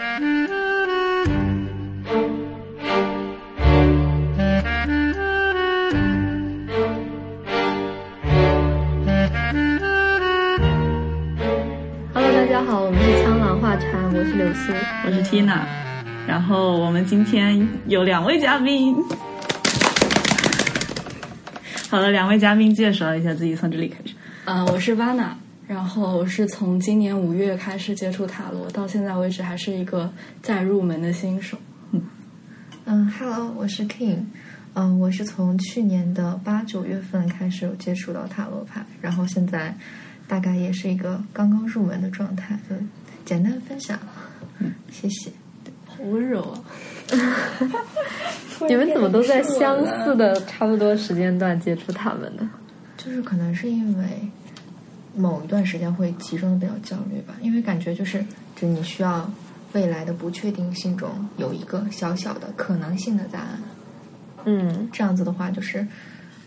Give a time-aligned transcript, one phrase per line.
[0.00, 0.16] Hello，
[12.14, 14.72] 大家好，我们是苍狼画禅，我是柳苏，
[15.04, 15.58] 我是 Tina，
[16.26, 18.96] 然后我们今天有两位嘉宾。
[21.90, 24.14] 好了，两位嘉宾介绍一下自己，从这里开始。
[24.46, 25.32] 呃，我是 Vana，
[25.70, 30.12] 然后我是从今年五月开始接触塔罗，到现在为止还是一个
[30.42, 31.56] 在入门的新手。
[32.86, 34.18] 嗯，Hello，我是 King，
[34.74, 39.72] 嗯，我是从去年的八九月份开始有接触到塔罗牌，然后现在
[40.26, 42.74] 大概也是一个刚刚入门的状态，就
[43.24, 43.96] 简单分享，
[44.58, 45.30] 嗯，谢谢。
[45.86, 46.64] 好温柔啊！
[48.68, 52.50] 你们怎么都在相似的差不多时间段接触他们呢？
[52.96, 54.04] 就是可能是因为
[55.14, 58.24] 某一段时间会集中的比较焦虑吧，因为感觉就是
[58.56, 59.30] 就你需要
[59.72, 63.62] 未来的不确定性中有一个小小的可能性的答案。
[64.44, 65.86] 嗯，这样子的话，就是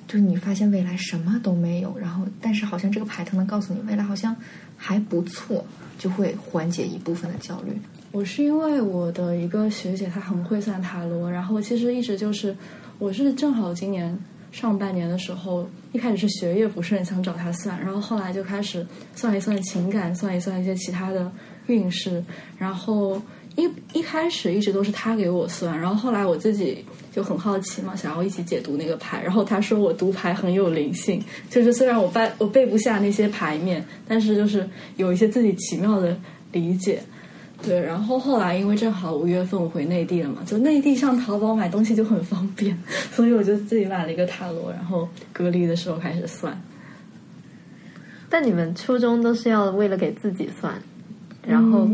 [0.08, 4.36] 就是你发现未来什么都没有，然后但是好像这个牌它能告诉你未来好像
[4.76, 5.64] 还不错，
[6.00, 7.80] 就会缓解一部分的焦虑。
[8.12, 12.56] 我是因为我的一个学姐她很会算塔罗，然后其实一直就是
[13.00, 14.18] 我是正好今年
[14.54, 21.30] 上半年的时候，一开始是学业不顺想找他算，然后后来就开始算一算情感，算一算一些其他的
[21.66, 22.24] 运势，
[22.60, 23.20] 然后
[23.56, 36.16] 一一开始一直都是他给我算，然后后来我自己就很好奇嘛，想要一起解读那个牌，然后他说我读牌很有灵性，就是虽然我背我背不下那些牌面，但是就是有一些自己奇妙的
[36.52, 37.02] 理解。
[37.64, 42.78] 对，然后后来因为正好五月份我回内地了嘛，就内地上淘宝买东西就很方便，
[43.14, 46.62] 所以我就自己买了一个塔罗，然后隔离的时候开始算。
[48.30, 50.74] 但你们初衷都是要为了给自己算，
[51.48, 51.88] 然后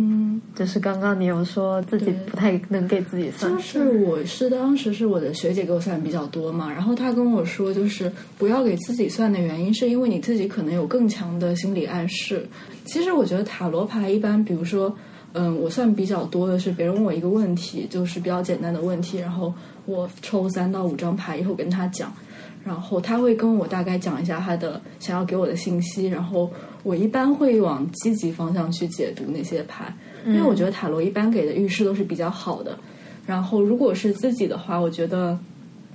[0.55, 12.47] 就是刚刚你有说自己不太能给自己算，就是我是当时是我的学姐给我算比较多嘛，然后她跟我说，就是不要给自己算的原因，是因为你自己可能有更强的心理暗示。
[12.85, 14.97] 其实我觉得塔罗牌一般，比如说。
[15.33, 19.53] 嗯，我算比较多的是别人问我一个问题，就是比较简单的问题，然后
[19.85, 22.11] 我抽三到五张牌以后跟他讲，
[22.65, 26.51] 然后他会跟我大概讲一下他的想要给我的信息，然后
[26.81, 29.93] 我一般会往积极方向去解读那些牌，
[30.25, 32.77] 因为我觉得塔罗一般给的预示都是比较好的。
[33.27, 35.37] 然后如果是自己的话，我觉得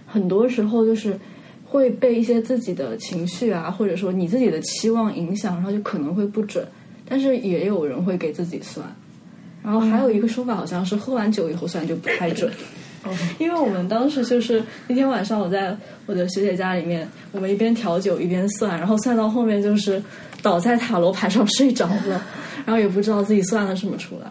[0.07, 1.19] 很多时候就是
[1.65, 6.65] 会被一些自己的情绪啊，或者说你自己的期望影响，然后就可能会不准。
[7.07, 8.87] 但是也有人会给自己算。
[9.65, 12.53] 然后还有一个说法，好像是喝完酒以后算就不太准，
[13.39, 20.03] 因为我们当时就是那天晚上我在我的学姐家里面，我们一边调酒一边算，然后算到后面就是
[20.43, 22.23] 倒在塔罗牌上睡着了，
[22.67, 24.31] 然后也不知道自己算了什么出来。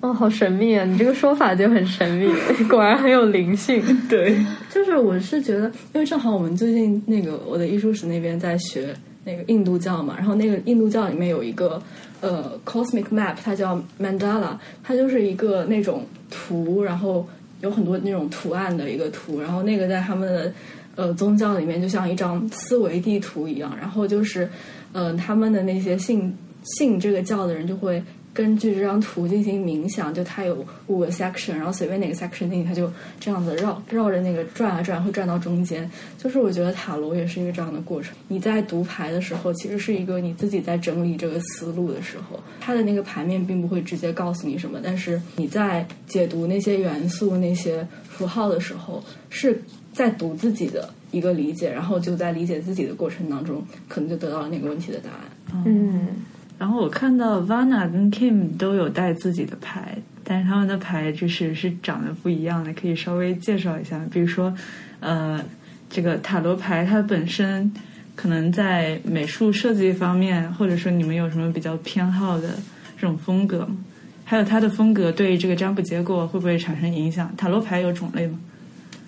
[0.00, 0.84] 哦，好神秘啊！
[0.84, 2.28] 你这个说法就很神秘，
[2.68, 3.82] 果然很有灵性。
[4.06, 4.36] 对，
[4.70, 11.82] 就是我是觉得，因为正好我们最近那个我的艺术史那边在学那个印度教嘛，然后那个印度教里面有一个。
[12.20, 17.26] 呃，cosmic map，它叫 mandala，它就是一个那种图，然后
[17.60, 20.50] 有很多那种图案的一个图，然后那个在他们的
[20.94, 24.48] 呃宗教里面就像一张思维地图一样，然后就是
[24.92, 28.02] 嗯，他们的那些信信这个教的人就会。
[28.34, 35.88] 根据这张图进行冥想，就它有五个 section，然后随便哪个 section 进去，它就这样子绕绕着那个转啊转，会转到中间。
[36.18, 38.12] 就是我觉得塔罗也是一个这样的过程。
[38.26, 49.62] 你在读牌的时候，其实是一个你自己在整理这个思路的时候，它的那个牌面并不会直接告诉你什么，但是你在解读那些元素、那些符号的时候，是
[49.92, 55.62] 在读自己的一个理解，然后就在理解自己的过程当中，可能就得到了那个问题的答案。
[55.64, 56.08] 嗯。
[56.56, 64.00] 然后我看到 Vana 跟 Kim 都有带自己的牌，但是他们的牌就是是长得不一样的，可以稍微介绍一下。
[64.10, 64.54] 比如说，
[65.00, 65.44] 呃，
[65.90, 67.70] 这个塔罗牌它本身
[68.14, 72.50] 可能在美术设计方面，或者说你们有什么比较偏好的
[72.96, 73.76] 这种风格吗？
[74.24, 77.30] 还有它的风格对这个占卜结果会不会产生影响？
[77.36, 78.38] 塔罗牌有种类吗？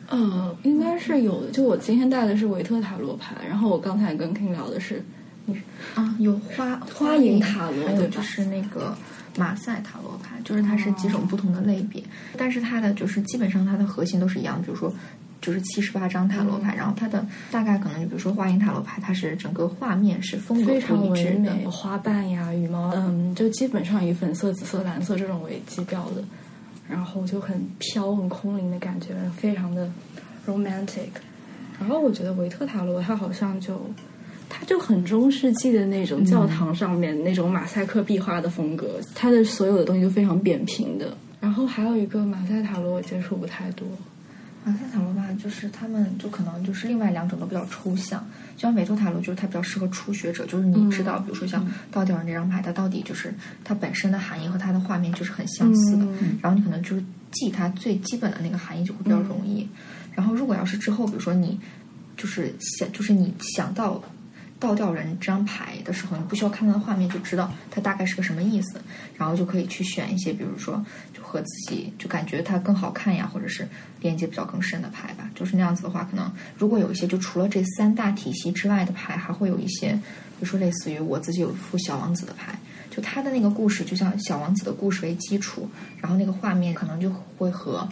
[0.09, 1.51] 呃，应该是有的。
[1.53, 5.03] 就我今天带的是维特塔罗牌，然后我刚才跟 King 聊的是。
[5.95, 8.97] 啊，有花花影塔罗，还有就是那个
[9.37, 12.03] 马赛塔罗牌，就是它是几种不同的类别，
[12.37, 14.93] 但是它的就是基本上它的核心都是一样，比如说
[15.41, 26.25] 就是七十八张塔罗牌，然后它的大概可能就比如说花影塔罗牌，它是整个画面是风格非常唯美，花瓣呀、羽毛，嗯，就基本上以粉色、紫色、蓝色这种为基调的，
[26.89, 29.89] 然后就很飘、很空灵的感觉，非常的
[30.47, 31.11] romantic。
[31.79, 33.89] 然后我觉得维特塔罗它好像就。
[34.49, 41.17] 它就很中世纪的那种教堂上面那种马赛克壁画的风格，它的所有的东西都非常扁平的。
[41.41, 43.87] 然后还有一个马赛塔罗，我接触不太多。
[44.65, 48.27] 马赛塔罗吧，就是他们就可能就是另外两种都比较抽象，
[48.57, 53.33] 就像韦托塔罗，就是它比较适合初学者，就是你知道，比如说像倒吊人这张牌，它到底就是
[53.63, 56.07] 它本身的含义和它的画面就是很相似的，
[56.43, 59.69] 然后你可能就是记它最基本的那个含义就会比较容易。
[60.15, 61.61] 然后如果要是之后，比如说你
[62.17, 64.03] 就是想，就是你想到。
[64.59, 68.81] 倒吊人这张牌的时候，你不需要看它的画面就知道它大概是个什么意思，
[69.17, 70.83] 然后就可以去选一些，比如说
[71.13, 73.69] 就和自己就感觉它更好看呀，或者是
[74.01, 75.31] 连接比较更深的牌吧。
[75.35, 82.59] 就是那样子的话，可能如果有一些就除了这三大体系之外的牌，还会有一些，比如说类似于我自己有一副小王子的牌，
[82.91, 85.69] 就它的那个故事就像小王子的故事为基础，
[86.01, 87.87] 然后那个画面可能就会和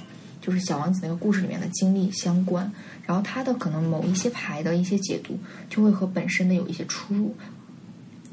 [0.44, 2.70] 就是小王子那个故事里面的经历相关。
[3.06, 5.38] 然后它的可能某一些牌的一些解读
[5.70, 7.34] 就会和本身的有一些出入，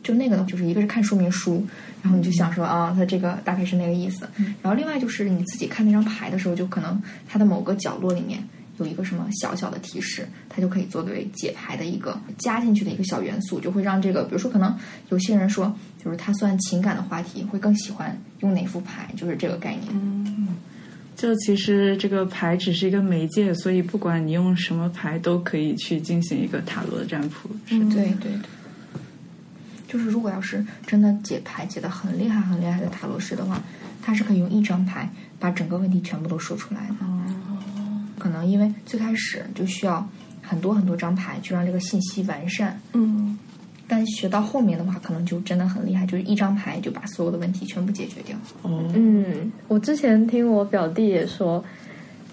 [0.04, 1.66] 就那个呢，就是一个是看说明书，
[2.02, 4.28] 然后你就想说啊，它这个大概是那个意思。
[4.62, 8.42] 然后另外就是你自己看那张牌的时候，就可能它的某个角落里面
[8.78, 14.74] 有一个什么小小的提示，它就可以作为解牌的一个加进去的一个小元素，就会让这个，比如说可能
[15.10, 19.88] 有些人说，就是他算情感的话题，会更喜欢用哪副牌，就是这个概念。
[19.92, 20.31] 嗯。
[21.21, 27.47] 就其实这个牌只是一个媒介，所以不管你用什么牌，都可以去进行一个塔罗的占卜。
[27.68, 28.31] 是对对对，
[29.88, 33.62] 就是如果要是真的解牌解的很厉害、很厉害的塔罗师的话，
[34.01, 35.07] 他是可以用一张牌
[35.38, 36.95] 把整个问题全部都说出来的。
[37.06, 40.09] 哦，可能因为最开始就需要
[40.41, 42.81] 很多很多张牌，去让这个信息完善。
[42.94, 43.38] 嗯。
[43.94, 48.34] 但学到后面的话，可能就真的很厉害，就是一张牌就把所有的问题全部解决掉。
[48.62, 51.62] 哦，嗯，我之前听我表弟也说，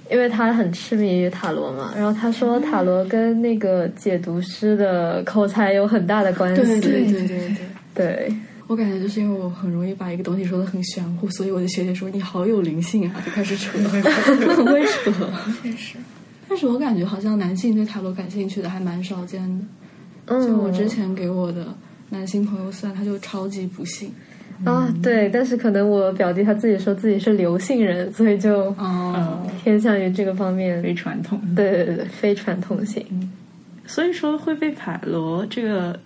[0.08, 6.62] 因为他很痴迷于塔罗嘛，然后他说塔罗跟那个解读师的口才有很大的关系。
[6.62, 7.56] 对对对对对。
[7.92, 8.32] 对，
[8.68, 15.10] 我感觉就是因为我很容易把一个东西说的很玄乎，所以我的学姐说你好有灵性啊，就开始扯， 很会扯。
[15.60, 15.96] 确实，
[16.48, 19.64] 但是我感觉好像男性对塔罗感兴趣的还蛮少见的。
[20.28, 21.66] 就我之前给我的
[22.10, 24.12] 男性朋友算，他就超级不信
[24.64, 24.92] 啊。
[25.02, 28.74] 对，但是可能我表弟他自己说自己是刘姓人，所以就
[29.62, 31.40] 偏向于这个方面，非传统。
[31.56, 33.04] 对对对，非传统型。
[33.86, 35.98] 所以说会被塔罗这个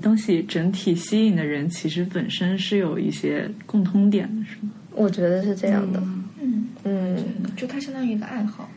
[0.00, 4.72] 东西整体吸引的人，其实本身是有一些共通点的，是吗？
[4.94, 6.02] 我觉得是这样的。
[6.40, 7.16] 嗯嗯，
[7.56, 8.68] 就它相当于一个爱好。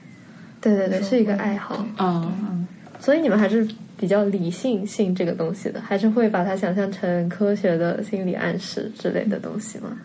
[0.62, 1.86] 对对对，是一个爱好。
[1.98, 2.32] 啊，
[3.00, 3.68] 所以你们还是。
[3.98, 9.98] 比较理性性这个东西的，还是会把它想象成科学的心理暗示之类的东西吗？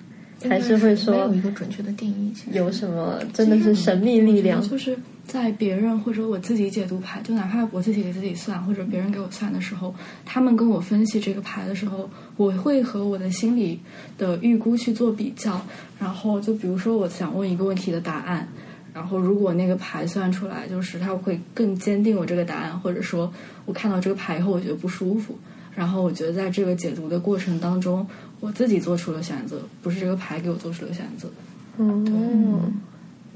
[0.48, 2.32] 还是会说没有一个准确的定义？
[2.52, 4.62] 有什么真的是神秘力量？
[4.66, 4.96] 就是
[5.26, 9.94] 在别人或者我自己解读牌，就哪怕我自己给自己算，或者别人给我算的时候，
[10.24, 12.08] 他们跟我分析这个牌的时候，
[12.38, 13.78] 我会和我的心理
[14.16, 15.60] 的预估去做比较。
[15.98, 18.48] 然后就比如说，我想问一个问题的答案。
[18.92, 23.32] 然后，如果那个牌算出来，就是它会更坚定我这个答案，或者说，
[23.64, 25.38] 我看到这个牌以后，我觉得不舒服。
[25.74, 28.06] 然后，我觉得在这个解读的过程当中，
[28.40, 31.30] 我自己做出了选择，不是这个牌给我做出了选择。
[31.78, 32.74] 嗯，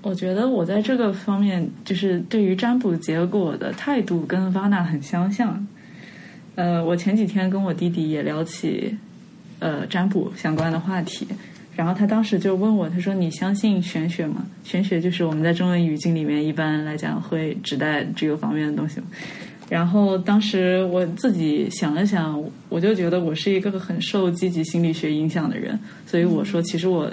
[0.03, 5.65] 我觉得我在这个方面，就是对于占卜结果的态度跟 Vana 很相像。
[6.57, 8.97] 呃，我前几天跟我弟弟也聊起
[9.61, 11.27] 呃占卜相关的话题。
[11.77, 14.47] 然后他当时就问我，他说：“你相信玄学吗？
[14.63, 19.01] 玄学就是我们在中文语境里面一般来讲会指代这个方面的东西。”
[19.69, 25.77] 然后当时我自己想了想，我就觉得我是一个很受积极心理学影响的人，
[26.07, 27.13] 所以我说，其实我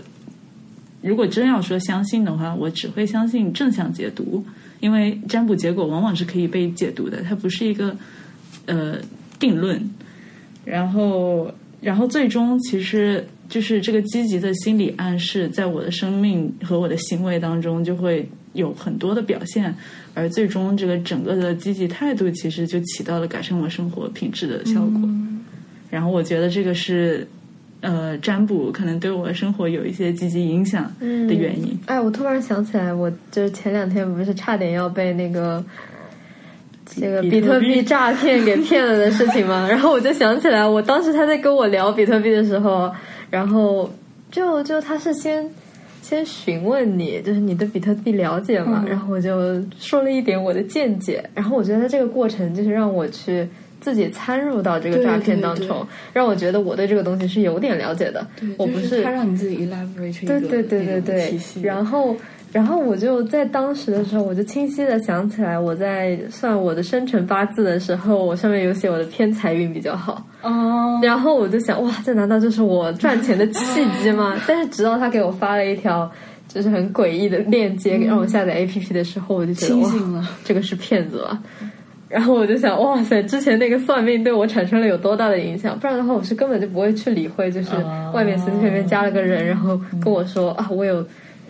[1.02, 4.46] 如果真要说相信的话，我只会相信正向解读，
[4.80, 7.98] 因为占卜结果往往是可以被解读的，它不是一个
[8.68, 8.98] 呃
[9.40, 9.82] 定论。
[10.64, 11.52] 然后，
[11.82, 13.26] 然后最终其实。
[13.52, 19.76] 就是这个积极的心理暗示，在我的生命和我的行为当中就会有很多的表现，
[20.14, 25.02] 而最终这个整个的积极态度，其实就起到了改善我生活品质的效果。
[25.90, 27.28] 然后我觉得这个是，
[27.82, 31.78] 呃，占卜可能对我生活有一些积极影响的原因。
[31.88, 35.62] 哎，我突然想起来，我就是前两天不是差点要被那个
[36.86, 39.68] 这个比特币诈骗给骗了的事情吗？
[39.70, 42.90] 然后我就想起来，我当时他在跟我聊比特币的时候。
[43.32, 43.90] 然后
[44.30, 45.50] 就就他是先
[46.04, 48.86] 先询问你，就是你对比特币了解嘛？
[48.88, 51.28] 然后我就说了一点我的见解。
[51.34, 53.48] 然后我觉得这个过程就是让我去
[53.80, 58.28] 自己参入到这个诈骗当中，让我觉得我对这个东西是有点了解的。
[58.58, 61.40] 我不是他让你自己 elaborate 对对对对对。
[61.64, 62.16] 然后
[62.52, 70.22] 然后我就在当时的时候，我就清晰的想起来，我在算我的生辰八字的时候，我上面有写我的偏财运比较好。
[70.42, 74.36] 哦，然后我就想，哇，这难道就是我赚钱的契机吗？
[74.46, 76.12] 但是直到他给我发了一条
[76.48, 81.40] 就是很诡异的链接，让我下载 APP 的时候，我就觉得清醒了，这个是骗子吧？
[82.10, 85.80] 然后我就想，哇塞，之前那个算命对我产生了有多大的影响？
[85.80, 87.70] 不然的话，我是根本就不会去理会，就是
[88.14, 91.02] 外面随随便便加了个人，然后跟我说啊，我有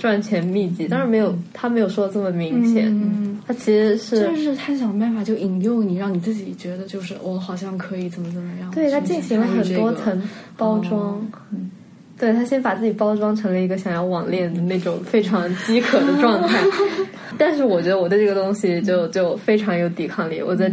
[0.02, 0.88] 赚钱秘籍。
[0.88, 2.88] 当然没有，他没有说的这么明显。
[2.88, 8.72] 嗯，他其实是就是他想办法就引诱你，让你自己觉得就是我好像可以怎么怎么样。
[8.72, 10.22] 对他进行了很多层
[10.58, 11.24] 包装。
[12.18, 16.60] 对他先把自己包装成了一个想要网恋的那种非常饥渴的状态，
[17.36, 20.40] 但是我觉得我对这个东西就就非常有抵抗力。
[20.40, 20.72] 我在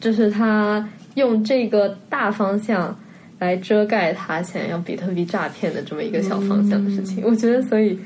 [0.00, 2.96] 就是他用这个大方向
[3.38, 7.22] 来遮盖他想要比特币诈骗的这么一个小方向的事情。
[7.24, 7.96] 我觉得，所以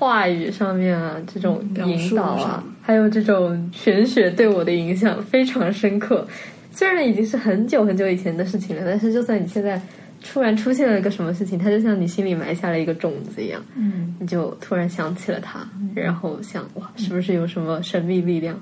[0.00, 6.26] 话语上面啊，这种引导啊还有这种玄学对我的影响非常深刻。
[6.72, 9.78] 虽然已经是很久很久以前的事情了，但是就算你现在
[10.24, 18.58] 突然出现了一个什么事情，它就像你心里埋下了一个种子一样，嗯，你就突然想起了它，然后想哇，是不是有什么神秘力量？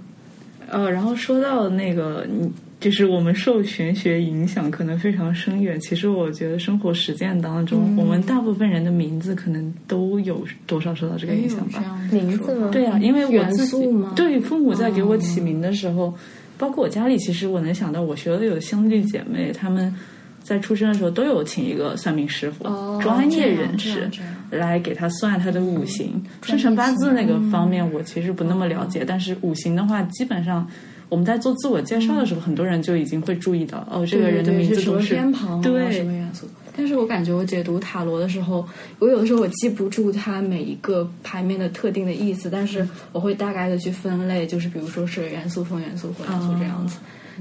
[0.68, 5.78] 呃，然后说到那个，你就是我们受玄学影响可能非常深远。
[5.80, 12.00] 其实我觉得生活实践当中，我们大部分人的名字可能都有多少受到这个影响吧。
[12.12, 12.68] 名字吗？
[12.70, 16.14] 对啊，因为我自己对父母在给我起名的时候，
[16.56, 19.92] 包括我家里，其实我能想到，我学的有兄弟姐妹，他们
[20.40, 24.08] 在出生的时候都有请一个算命师傅，哦专业人士
[24.52, 26.23] 来给他算他的五行。
[26.42, 30.64] 生辰八字那个方面，我其实不那么了解，但是五行的话，基本上。
[31.09, 36.47] 我们在做自我介绍的时候，很多人就已经会注意到，哦，这个人的名字什么都是偏旁啊对什么元素。
[36.77, 38.65] 但是我感觉我解读塔罗的时候，
[39.00, 46.99] 我有的时候我记不住它每一个牌面的特定的意思，但是我会大概的去分类，就是比如说是元素、风元素、火元素这样子。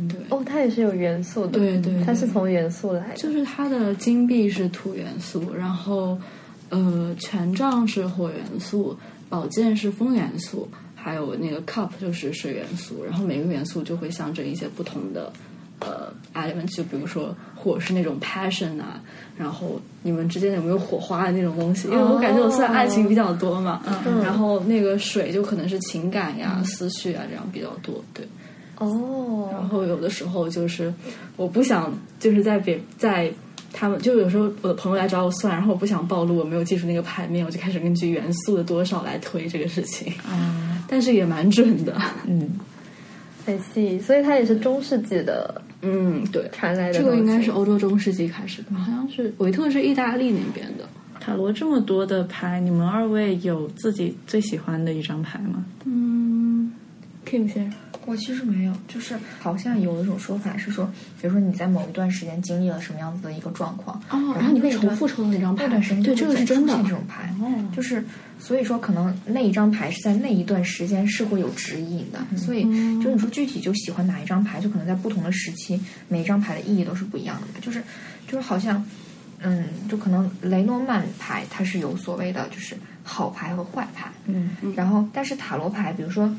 [0.10, 3.16] 对，哦，它也是有元素的，对对它是从元素来的。
[3.16, 6.18] 就是它的金币是土元素，然后
[6.70, 8.98] 呃权杖是火元素，
[9.30, 10.68] 宝剑是风元素，
[11.08, 15.32] 还有那个 cup 就是水元素，然后每个元素就会象征一些不同的
[15.80, 19.02] 呃 element，就比如说火是那种 passion 啊，
[19.38, 21.88] 然后你们之间有没有火花的那种东西？
[21.88, 23.82] 因为我感觉我算爱情比较多嘛，
[24.22, 28.28] 然后那个水就可能是情感呀、思绪啊这样比较多，对。
[28.80, 30.94] 哦，然后有的时候就是
[31.38, 33.32] 我不想就是在别在
[33.72, 41.96] 他们就有时候我的朋友来找我算，然后我不想暴露我没有记住那个牌面，我就开始根据元素的多少来推这个事情，啊，但是也蛮准的。
[42.26, 42.50] 嗯，
[43.46, 47.04] 很细，所以它也是中世纪的嗯，对，传来的这。
[47.04, 50.88] 个应该是欧洲中世纪开始的，好像是维特是意大利那边的。
[51.20, 55.66] 塔罗这么多的牌，你们二位有自己最喜欢的一张牌吗？
[55.84, 56.72] 嗯
[57.26, 57.74] ，Kim 先生，
[58.06, 60.90] 我其实没有，就是好像有一种说法是说，
[61.22, 68.02] 比如说你在某一段时间经历了什么样子的一个状况，哦，然后你会那段重复抽到那张牌那段时间，对，这个是真的这种牌，哦就是
[68.40, 72.64] 所以说可能那一张牌是在那一段时间是会有指引的，所以
[73.02, 77.82] 就你说具体就喜欢哪一张牌，就可能在不同的时期，每一张牌的意义都是不一样的嘛，就是
[78.28, 78.86] 就是好像。
[79.40, 84.12] 嗯，就可能雷诺曼牌它是有所谓的，就是好牌和坏牌。
[84.26, 86.36] 嗯，然后但是塔罗牌，比如说，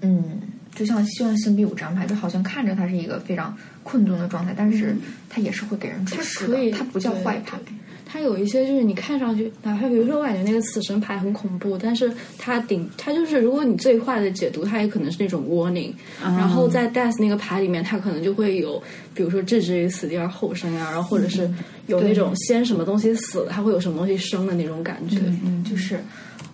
[0.00, 0.40] 嗯，
[0.74, 4.96] 就像希望星币五张牌，就好像看着它是一个非常困顿的状态，但是
[5.28, 7.58] 它也是会给人指它示可以，的，它不叫坏牌。
[8.06, 15.92] 对它有一些就是你看上去，哪怕比如说我感觉那个死神牌很恐怖，但是它顶它就是如果你最坏的解读，它也可能是那种 warning。
[16.22, 18.82] 然后在 death 那个牌里面，它可能就会有，
[19.12, 21.50] 比如说置之于死地而后生啊，然后或者是
[21.88, 25.18] 有那种先什么东西死了，它会有什么东西生的那种感觉。
[25.44, 26.00] 嗯，就是，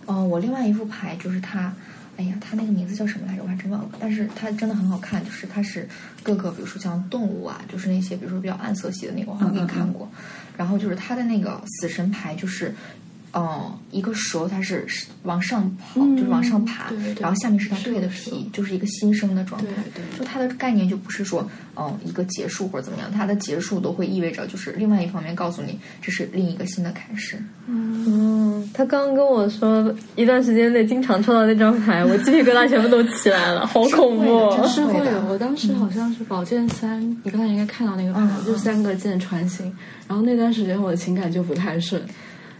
[0.05, 1.73] 呃，我另外一副牌就是它，
[2.17, 3.43] 哎呀，它那个名字叫什么来着？
[3.43, 3.89] 我还真忘了。
[3.99, 5.87] 但是它真的很好看，就是它是
[6.21, 10.09] 各个，比如说像动物啊，就是那些比如说比较暗色系的那个，我好像给你看过。
[10.55, 12.73] 然后就是它的那个死神牌，就是。
[13.33, 14.85] 哦，一个蛇它是
[15.23, 19.67] 往上跑，就是往上爬，对对对然后下面是它蜕的是皮，就是一个新生的状态。
[19.95, 27.37] 对对就它的概念就不是说，哦，一个结束或者怎么样，它的结束都会意味着就是另外一方面告诉你这是另一个新的开始。
[27.65, 39.73] 嗯，他刚刚跟我说，一段时间内经常抽到那张牌，我鸡皮疙瘩全部都起来了，好恐怖是会我当时好像是宝剑三，你刚才应该看到那个牌，嗯就三个剑穿心。
[40.07, 41.99] 然后那段时间我的情感就不太顺，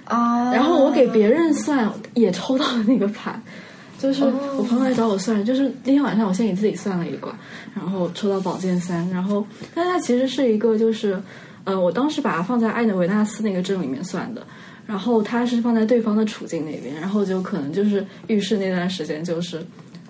[0.05, 3.39] 啊然后我给别人算也抽到了那个牌，
[3.97, 4.23] 就是
[4.57, 7.33] 我朋友来找我算，就是那天晚上我先给自己算了一卦，
[7.75, 11.17] 然后抽到宝剑三，然后但它其实是一个就是，
[11.63, 14.45] 呃，我当时把它放在艾德维纳斯那个阵里面算的，
[14.85, 19.65] 然后他是放在对方的处境那边，然后就可能就是预示那段时间就是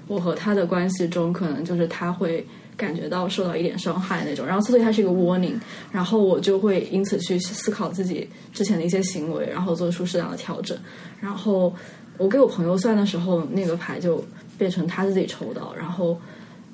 [0.07, 5.55] 我和他的关系中，可能就是他会感觉到受到一点伤害那种，然后所以它是一个 warning，
[5.91, 10.77] 然后我就会因此去思考自己之前的一些行为，然后做出适当的调整。
[11.19, 11.73] 然后
[12.17, 14.23] 我给我朋友算的时候，那个牌就
[14.57, 16.19] 变成他自己抽到，然后。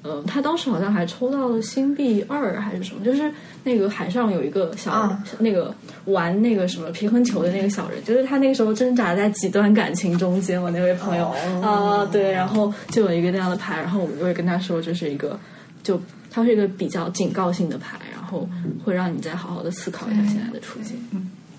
[0.01, 3.29] 呃，他当时好像还抽到了星币二还是什么，就是
[3.65, 5.75] 那个海上有一个小、啊那个
[6.06, 11.27] 玩那个什么平衡球的那个小人，就是他那个时候挣扎在几段感情中间，我那位朋友
[11.62, 15.38] 啊、对，然后就有一个那样的牌，然后我就会跟他说这是一个，
[15.83, 16.00] 就
[16.31, 18.48] 它是一个比较警告性的牌，然后
[18.83, 20.98] 会让你再好好的思考一下现在的处境。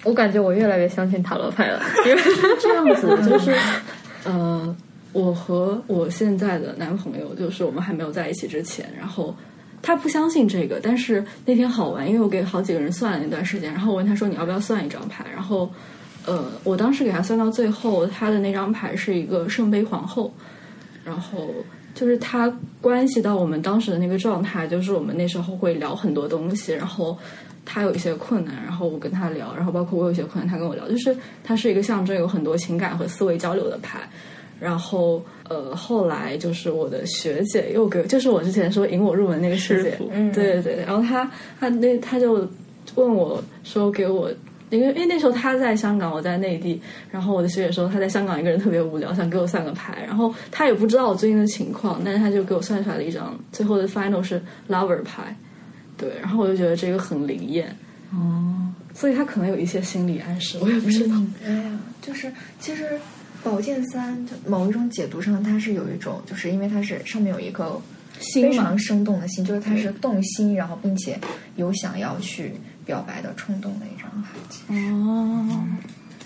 [0.05, 2.23] 我感觉我越来越相信塔罗牌了， 因为
[2.59, 3.55] 这样子就是，
[4.25, 4.75] 呃，
[5.13, 9.37] 我和我现在的男朋友，就是我们还没有在一起之前，然后
[9.83, 15.71] 他不相信这个，但是那天好玩，因为我给好几个人算了那段时间，然后我问他说你要不要算一张牌，然后
[16.25, 20.33] 呃，我当时给他算到最后，他的那张牌是一个圣杯皇后，
[21.05, 21.51] 然后。
[21.95, 27.17] 就是他关系到我们当时的那个状态，就是我们那时候会聊很多东西，然后
[27.65, 34.01] 他有一些困难，然后我跟他聊，然后包括我有些困难，他跟我聊，就是它是一个象征有很多情感和思维交流的牌。
[34.59, 42.49] 然后呃，后来就是我的学姐又给，就是我之前说引我入门那个师姐嗯，对对对，然后她她那她就
[42.95, 44.31] 问我说给我。
[44.71, 55.37] 因为因为那时候他在香港，我在内地，然后我的学姐说他在香港一个人特别无聊，想给我算个牌，然后他也不知道我最近的情况，但是他就给我算出来了一张，最后的 final 是 lover 牌，
[55.97, 57.77] 对，然后我就觉得这个很灵验，
[58.13, 61.15] 哦，所以他可能有一些心理暗示，我也不知道。
[61.45, 62.99] 对呀，就是其实
[63.43, 67.81] 宝剑三就某一种解读上，它是有一种，就是因为它是上面有一个
[68.35, 71.19] 非常生动的心，就是它是动心，然后并且
[71.57, 72.53] 有想要去
[72.91, 74.31] 表白的冲动的一张牌。
[74.75, 75.65] 哦，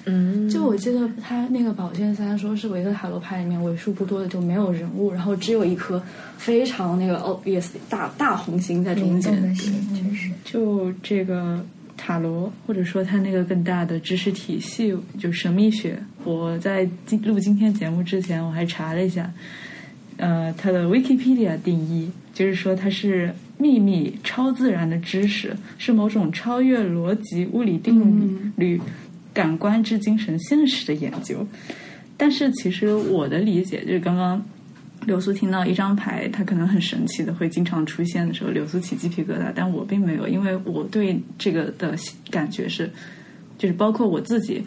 [0.07, 6.03] 嗯，就我记得他那个宝剑三说是维特塔罗牌里面为数不多的就没有人物，然后只有一颗
[6.39, 9.43] 非常那个 obvious 大大红心在中间。
[9.43, 10.31] 的心，确实。
[10.43, 11.63] 就这个
[11.99, 15.99] 塔罗，或者说他那个更大的知识体系，就神秘学。
[16.25, 19.31] 我在今录今天节目之前，我还查了一下，
[20.17, 28.81] 呃，它的 Wikipedia 定义就是说它是秘密、超自然的知识，是某种超越逻辑、物理定律、
[29.33, 31.47] 感官之精神现实的研究。
[32.17, 34.41] 但是其实我的理解就是刚刚
[35.07, 41.95] 流苏听到一张牌，他可能很神奇的会经常出现的时候，流苏起鸡皮疙瘩，但我并没有，因为我对这个的
[42.31, 42.91] 感觉是，
[43.59, 44.65] 就是包括我自己，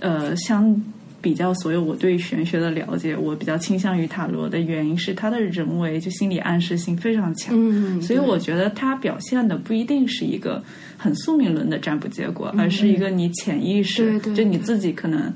[0.00, 0.82] 呃，相
[1.24, 10.62] 比较所有我对玄学的了解，我比较倾向于塔罗的原因是它的人为就心理暗示性非常强，嗯所以我觉得它表现的不一定是一个
[10.98, 15.32] 很宿命论的占卜结果，而是一个你潜意识，对对就你自己可能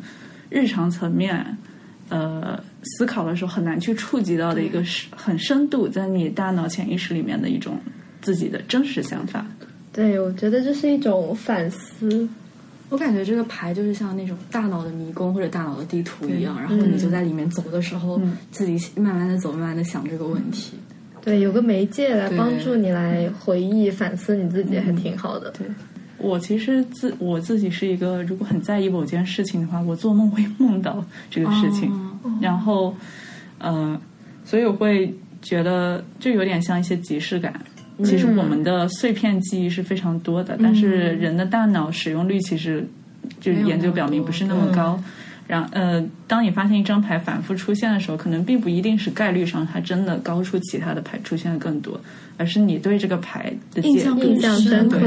[0.51, 1.57] 日常层面。
[2.11, 7.79] 呃，思考的时候很难去触及到的一个是很深度在你大脑潜意识里面的一种
[8.23, 9.47] 自己的真实想法。
[9.93, 12.27] 对，我觉得这是一种反思。
[12.91, 18.21] 我感觉这个牌就是像那种大脑的迷宫或者大脑的地图一样，然后你就在里面走的时候，
[18.51, 20.73] 自己慢慢的走，慢慢的想这个问题。
[21.21, 25.51] 对，有个媒介来帮助你来回忆、反思你自己，还挺好的。
[25.51, 25.67] 对
[26.17, 32.95] 我其实自我自己是一个，如果很在意某件事情的话，我做梦会梦到这个事情，哦然后，
[33.59, 34.01] 呃，
[34.45, 37.53] 所以我会觉得就有点像一些即视感。
[38.05, 42.87] 其实我们的碎片记忆是非常多的，但是人的大脑使用率其实
[43.41, 45.01] 就是研究表明不是那么高。
[45.47, 51.99] 然呃，当你发现一张牌反复出现的时候，可能并不一定是概率上它真的高出其他的牌出现的更多，
[52.37, 55.01] 而是你对这个牌的解印印象深深刻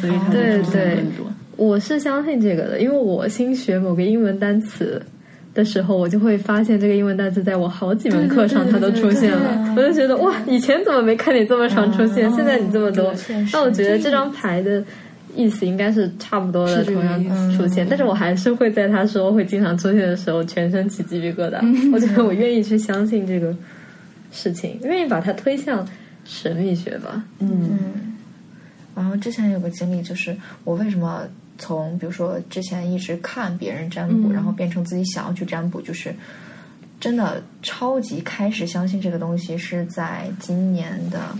[0.00, 1.32] 所以它出现对更多。
[1.56, 5.00] 我是相信这个的，因为我新学某个英文单词
[5.56, 13.12] 的时候，我就会发现这个英文单词在我好几门课上它都出现了，我就觉得哇，以前怎么没看你这么常出现，现在你这么多
[13.52, 14.84] 那我觉得这张牌的。
[15.34, 21.60] 意思应该是差不多的，同样出现，但是我还是会在他说会经常出现的时候，全身起鸡皮疙瘩。
[21.92, 23.54] 我觉得我愿意去相信这个
[24.32, 25.86] 事情，愿意把它推向
[26.24, 27.22] 神秘学吧。
[27.40, 28.16] 嗯，
[28.94, 31.24] 然后之前有个经历，就是我为什么
[31.58, 34.32] 从比如说之前一直看别人占卜，嗯。
[34.32, 36.14] 然后变成自己想要去占卜，就是
[37.00, 41.36] 真的超级开始相信这个东西，是在今年的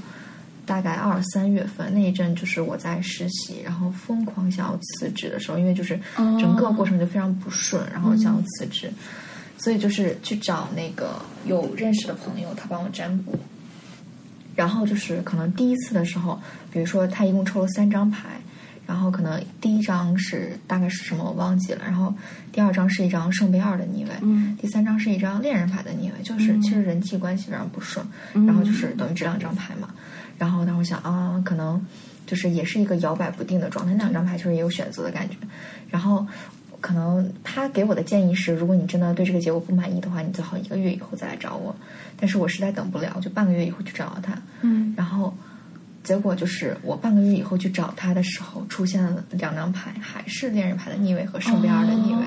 [0.64, 8.90] 大概二三月份那一阵，就是我在实习，然后疯狂想要辞职的时候，因为就是整个过程就非常不顺，然后想要辞职，
[9.58, 13.38] 所以就是去找那个有认识的朋友，他帮我占卜。
[14.56, 16.40] 然后就是可能第一次的时候，
[16.72, 18.40] 比如说他一共抽了三张牌，
[18.86, 22.14] 然后可能第一张是大概是什么我忘记了，然后
[22.52, 29.88] 第二张是一张圣杯二的逆位，嗯第三张是一张恋人牌的逆位，就是其实人际关系非常不顺，然后就是等于这两张牌嘛，
[30.38, 31.84] 然后当时我想啊，可能
[32.26, 35.36] 就是也是一个摇摆不定的状态，那两张牌就是也有选择的感觉，
[35.90, 36.26] 然后。
[36.78, 41.74] 可能他给我的建议是，如果你真的对这个结果不满意的话，你最好一个月以后再来找我。
[42.16, 44.38] 但是我实在等不了，就半个月以后去找到他。
[44.60, 45.34] 嗯然后
[46.06, 52.22] 结果就是我半个月以后去找他的时候，出现了两张牌，还是恋人牌的逆位和圣杯二的逆位，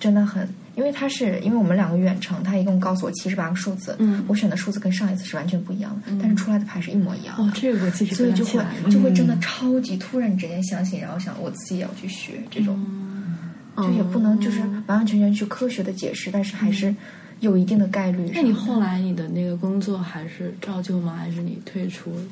[0.00, 0.48] 真的很。
[0.74, 7.44] 因为他是因为我们两个远程，他一共告诉我七十八个数字，嗯我选的数字跟上一次是完全不一样的，但是出来的牌是一模一样的。
[7.44, 13.36] 哦，这个我其实所以就会就会真的嗯超级突然之间相信，然后想我自己也要去学这种，嗯
[13.76, 16.94] 就也不能就是完完全全去科学的解释，但是还是
[17.40, 18.30] 有一定的概率。
[18.34, 21.14] 那你后来你的那个工作还是照旧吗？
[21.18, 22.22] 还是你退出了？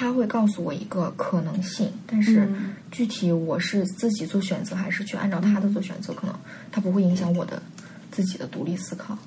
[0.00, 6.34] 他会告诉我一个可能性，但是嗯具体我是自己做选择还是去按照他的做选择，可能
[6.72, 7.62] 他不会影响我的
[8.10, 9.18] 自己的独立思考。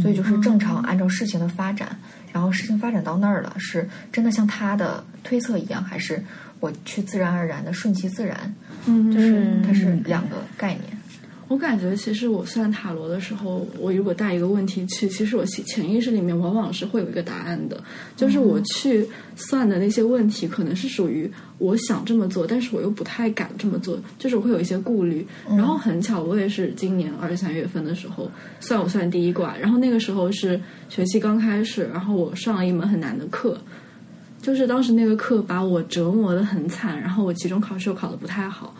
[0.00, 1.98] 所以就是正常按照事情的发展，
[2.32, 6.22] 然后事情发展到那儿了，是真的像他的推测一样，还是
[6.60, 8.54] 我去自然而然的顺其自然？
[8.86, 10.96] 嗯就是它是两个概念。
[11.46, 17.82] 我感觉其实我算塔罗的时候，我如果带一个问题去，其实我潜潜意识里面往往是会有一个答案的。
[18.16, 25.26] 就是我去算的那些问题，可能是属于我想这么做，但是我又不太敢这么做，就是我会有一些顾虑。
[25.50, 28.30] 然后很巧，我也是今年二三月份的时候
[28.60, 33.58] 算我算第一卦，然后那个时候是学期刚开始，然后我上了一门很难的课。
[34.40, 38.76] 就是当时那个课把我折磨的很惨，然后我期中考试又考的不太好，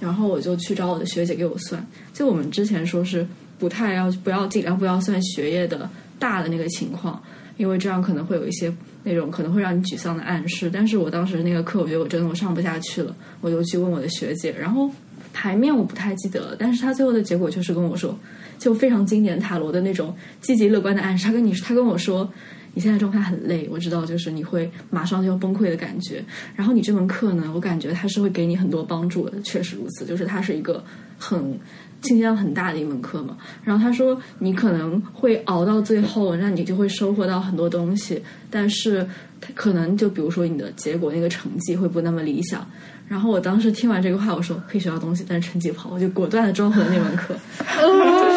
[0.00, 1.84] 然后我就去找我的学姐给我算。
[2.12, 3.26] 就我们之前说是
[3.58, 7.22] 不太要不要尽量不要算学业的大的那个情况，
[7.56, 10.70] 因为这样可能会有一些那种可能会让你沮丧的暗示。
[10.72, 14.90] 但是我当时那个课，我觉得我真的我上不下去了，我就去问我的学姐，然后
[15.32, 18.18] 牌面我不太记得了，但是他最后的结果就是跟我说，
[18.58, 21.26] 就非常经典塔罗的那种积极乐观的暗示。
[21.26, 22.30] 他跟你他跟我说。
[22.78, 26.24] 你现在状态很累，我知道，就是你会马上就要崩溃的感觉。
[26.54, 30.06] 然后你这门课呢，我感觉它是会给你很多帮助的，确实如此。
[30.06, 30.80] 就是它是一个
[31.18, 31.40] 很
[32.02, 33.36] 信息量很大的一门课嘛。
[33.64, 39.04] 然后他说你可能会熬到最后，那你就会收获到很多东西，但是
[39.40, 42.64] 它可能就比如说你的结果那个成绩会不那么理想。
[43.08, 47.34] 然后我当时听完这个话，我说可以学到东西，但是成绩不好，我就果断的装回了那门课。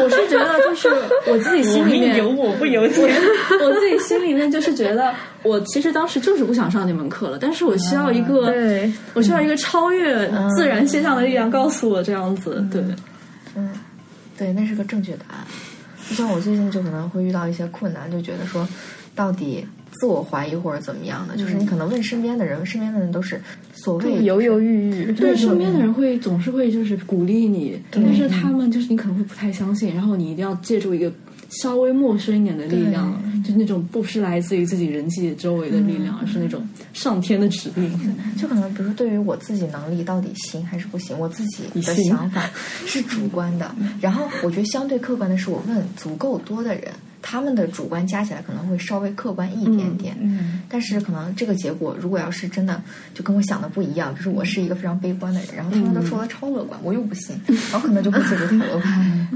[0.00, 0.88] 就是我是觉得，就是
[1.26, 3.14] 我自己心里面有我不由天。
[3.62, 12.82] 我自己心里面就是觉得，我其实当时就是不想上那门课了，但是我需要一个，对，我需要一个超越自然现象的力量告诉我这样子，对，
[13.54, 13.70] 嗯，
[14.36, 15.44] 对，那是个正确答案。
[16.08, 18.66] 就像我最近就可能会遇到一些困难，就觉得说，
[19.14, 23.40] 到底自我怀疑或者怎么样的，就是你可能问身边的人，身边的人都是
[23.72, 25.12] 所谓犹犹豫豫。
[25.12, 31.12] 对身边的人会总是会就是鼓励你，但是他们就是你可能会不太相信，然后你一定要借助一个
[31.48, 37.90] 稍微陌生一点的力量，就是那种不是来自于自己人际周围的力量，而是那种上天的指令。
[38.38, 42.48] 就可能比如说对于我自己能力到底行还是不行，我自己的想法
[42.86, 43.74] 是主观的。
[44.00, 46.84] 然后我觉得相对客观的是，我问足够多的人，
[47.22, 50.16] 他们的主观加起来可能会稍微客观一点点。
[50.20, 52.80] 嗯，但是可能这个结果，如果要是真的
[53.14, 57.38] 就跟我想的不一样，就是我是一个非常悲观的人，然后他们都说的超乐观，我又不信，
[57.72, 59.26] 然后可能就会借助塔罗牌。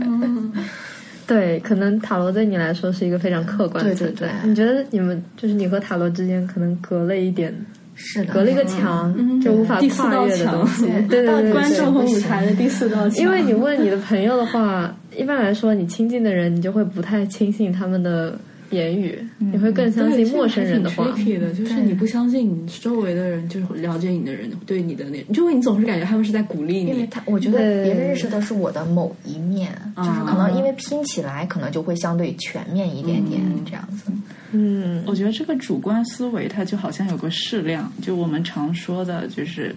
[1.27, 4.29] 对，可能塔罗对你来说是一个非常客观的对对。
[4.29, 7.51] 对你觉得你们就是你和塔罗之间可能隔了一点，
[7.95, 10.87] 是的，隔了一个墙，就无法跨越的东西。
[11.09, 18.39] 对对对对观众和舞台的第四道墙，因为你问你的朋友的话，一般来说，你亲近的人，你就会不太轻信他们的
[18.75, 21.07] 言语，你会更相信陌生人的话。
[21.07, 26.91] tricky 的，就是你不相信你周围的人，就是了解你的人对你的那，就会你总是感觉他们是在鼓励你。
[26.91, 34.13] 因为他，我觉得别人认识的是我的某一面，就是可能因为拼起来，可能就会相对全面一点点这样子。
[34.53, 39.69] 嗯，我觉得这个主观思维它就好像有个适量，就我们常说的，就是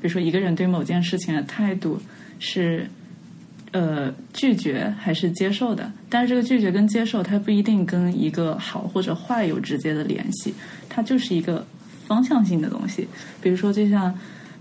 [0.00, 1.98] 比如说一个人对某件事情的态度
[2.38, 2.86] 是
[3.74, 10.54] 呃拒绝还是接受的，但是这个拒绝跟接受它不一定跟一个好或者坏有直接的联系，
[10.88, 11.66] 它就是一个
[12.06, 13.08] 方向性的东西。
[13.42, 14.16] 比如说，就像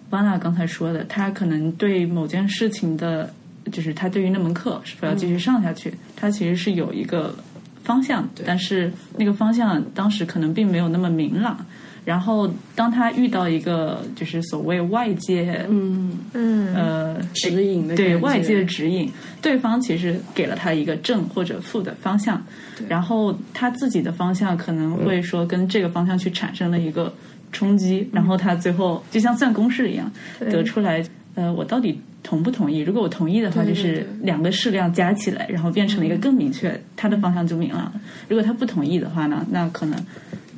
[0.10, 3.32] 巴娜刚才说的，他可能对某件事情的，
[3.72, 7.36] 就是他对于那门课是否要继续上下去，他其实是有一个
[7.84, 11.64] 方向，但是那个方向当时可能并没有那么明朗。
[12.06, 16.76] 然后，当他遇到一个就是所谓外界，嗯，嗯。
[16.76, 19.10] 呃，指引的对外界的指引，
[19.42, 22.44] 对方其实给了他一个正或者负的方向，
[22.90, 27.14] 然后他自己的方向可能会说跟这个方向去产生了一个
[27.52, 31.04] 冲击，然后他最后就像算公式一样得出来，
[31.36, 32.80] 呃，我到底同不同意？
[32.80, 37.94] 如果我同意的话，就是两个矢量加起来，然后变成了一个更明确，它的方向就明朗了。
[38.28, 40.00] 如果他不同意的话呢，那可能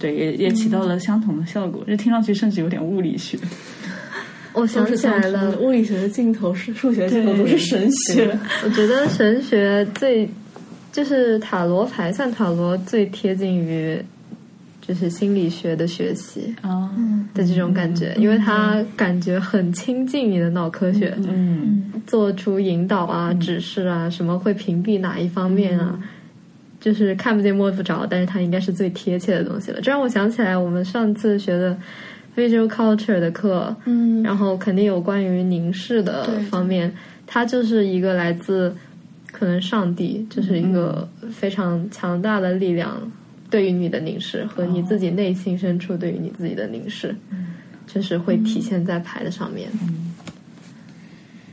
[0.05, 1.83] 对也也起到了相同的效果。
[1.87, 3.37] 这听上去甚至有点物理学。
[4.53, 8.37] 我想起来了，物理学的尽头是数学尽头都是神学。
[8.63, 10.29] 我觉得神学最
[10.93, 14.01] 就是塔罗牌算塔罗最贴近于
[14.79, 16.89] 就是心理学的学习啊
[17.33, 25.99] 的这种感觉，因为它感觉很亲近你的脑科学，嗯，做出引导啊、指示啊，什么会屏蔽哪一方面啊，
[26.85, 29.81] 就是看不见摸不着，但是它应该是最贴切的东西了。
[29.81, 31.75] 这让我想起来我们上次学的。
[32.37, 36.93] visual culture 的课，嗯，然后肯定有关于凝视的方面，
[37.25, 38.75] 它就是一个来自
[39.31, 43.09] 可能上帝，就是一个非常强大的力量，
[43.49, 47.15] 对于你的凝视和你自己内心深处对于你自己的凝视，
[47.87, 49.69] 就是会体现在牌的上面。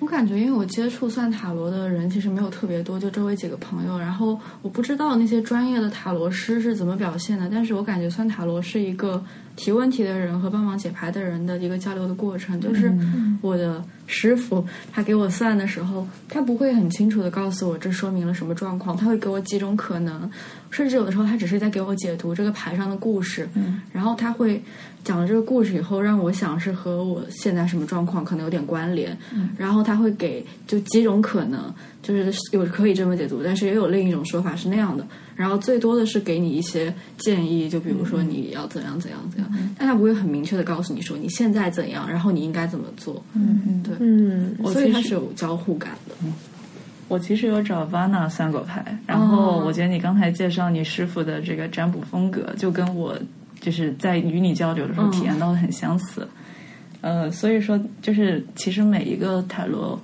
[0.03, 9.23] 我感觉，因为我接触算塔罗的人其实没有特别多，就周围几个朋友，然后我不知道那些专业的塔罗师是怎么表现的，但是我感觉算塔罗是一个。
[9.55, 12.91] 提问题的人和帮忙解牌的人的一个交流的过程，就是
[13.43, 20.29] 我的师傅他给我算的时候，他不会很清楚的告诉我这说明了什么状况，他会给我几种可能，
[20.73, 23.49] 甚至有的时候他只是在给我解读这个牌上的故事，
[23.93, 24.61] 然后他会
[25.05, 29.17] 讲了这个故事以后，让我想是和我现在什么状况可能有点关联，
[29.59, 35.07] 然后他会给就几种可能，就是有可以这么解读，但是也有另一种说法是那样的。
[35.37, 43.23] 然后最多的是给你一些建议，就比如说你要怎样怎样怎样，但他不会很明确的告诉你说你现在怎样，然后你应该怎么做。
[43.35, 46.15] 嗯嗯，对，嗯，所以他是有交互感的。
[47.09, 53.17] 我其实有找 Vana 算过牌，然后我觉得你刚才介绍你师傅的这个占卜风格，就跟我
[53.61, 56.27] 就是在与你交流的时候体验到的很相似。
[57.01, 60.01] 呃，所以说就是其实每一个塔罗。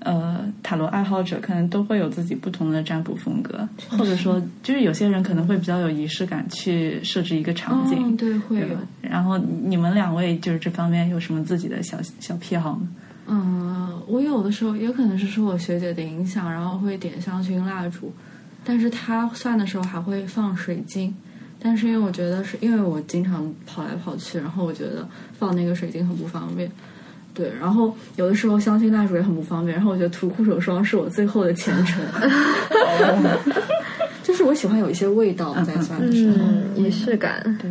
[0.00, 8.66] 呃，塔罗爱好者可能都会有自己不同的占卜风格，或者说，就是有些人可能会比较有仪式感，去设置一个场景，对，会有。
[9.02, 12.88] 然后你们两位就是这方面有什么自己的小小癖好吗？
[13.30, 18.10] 嗯，我有的时候也可能是受我学姐的影响，然后会点香薰蜡烛，
[18.64, 21.14] 但是他算的时候还会放水晶，
[21.60, 25.06] 但是因为我觉得是因为我经常跑来跑去，然后我觉得
[25.38, 26.70] 放那个水晶很不方便。
[27.34, 32.02] 对，然后有的时候香薰蜡烛也很不方便，然后我觉得涂护手霜是我最后的前程，
[34.24, 37.70] 就是我喜欢有一些味道在算的时候，仪式感，对。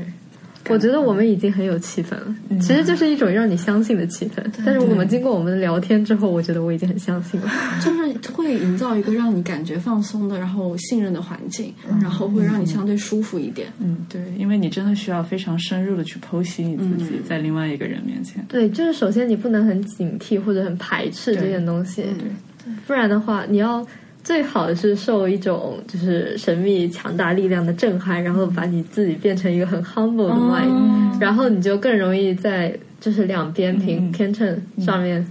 [0.69, 4.43] 我觉得我们已经很有气氛了，其实就是一种让你相信的气氛。
[4.65, 7.49] 但是我们经过我们的聊天之后，我觉得我已经很相信了。
[7.82, 13.67] 就是会营造一个让你感觉放松的，然后信任的环境，然后会让你相对舒服一点。
[13.80, 18.45] 嗯，对，因为你真的需要非常深入的去剖析你自己，在另外一个人面前。
[18.47, 23.86] 对，就是首先你不能很警惕或者很排斥这件东西，对，不然的话你要。
[24.28, 35.26] 最好是受一种就是神秘强大力量的震撼，然后把你自己变成一个很 humble 的 mind，然后你就更容易在就是两边平天秤上面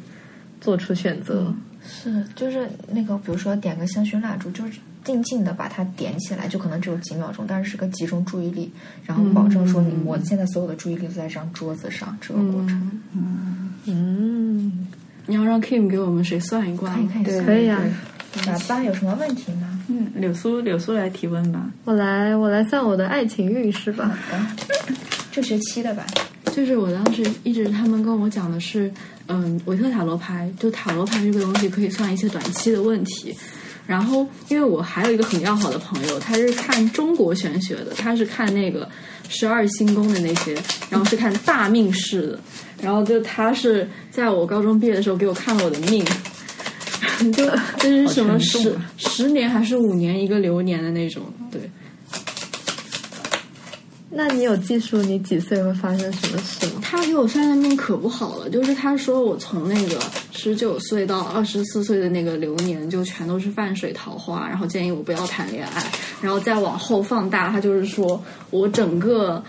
[0.63, 1.53] 做出选择。
[1.87, 8.73] 是，就是那个，比如说点个香薰蜡烛，就是静静的把它点起来，就可能只有几秒钟，但是是个集中注意力，
[9.05, 12.91] 然后保证说你我现在所有的注意力都在这张桌子上，这个过程。
[13.13, 14.87] 嗯嗯，
[15.27, 16.99] 你要让 Kim 给我们谁算一卦？
[17.23, 17.79] 可以，可以啊。
[18.45, 19.81] 哪八有什么问题吗？
[19.89, 21.71] 嗯，柳苏，柳苏来提问吧。
[21.85, 24.19] 我来，我来算我的爱情运势吧。
[25.33, 26.05] 这学期的吧。
[26.53, 28.91] 就是我当时一直他们跟我讲的是，
[29.29, 33.37] 嗯，维特塔罗牌，就塔罗牌这个东西可以算一些短期的问题。
[33.87, 38.89] 然后，因为我还有一个很要好的朋友，他是看中国玄学的，他是看那个
[39.29, 40.55] 十二星宫的那些，
[40.91, 42.41] 然后是看大命式的。
[42.83, 46.05] 然后就他是在我高中毕业的时候给我看了我的命。
[47.33, 47.45] 就
[47.79, 51.23] 这是什么十十年还是五年一个流年的那种？
[51.51, 51.61] 对。
[54.09, 56.81] 那你有记述你几岁会发生什么事吗？
[56.81, 60.01] 他给我算的命可不好了，就是他说我从那个
[60.33, 65.85] 十九岁到二十四岁的那个流年就全都是泛水桃花，然后建议我不要谈恋爱，
[66.23, 69.43] 然后再往后放大，他就是说我整个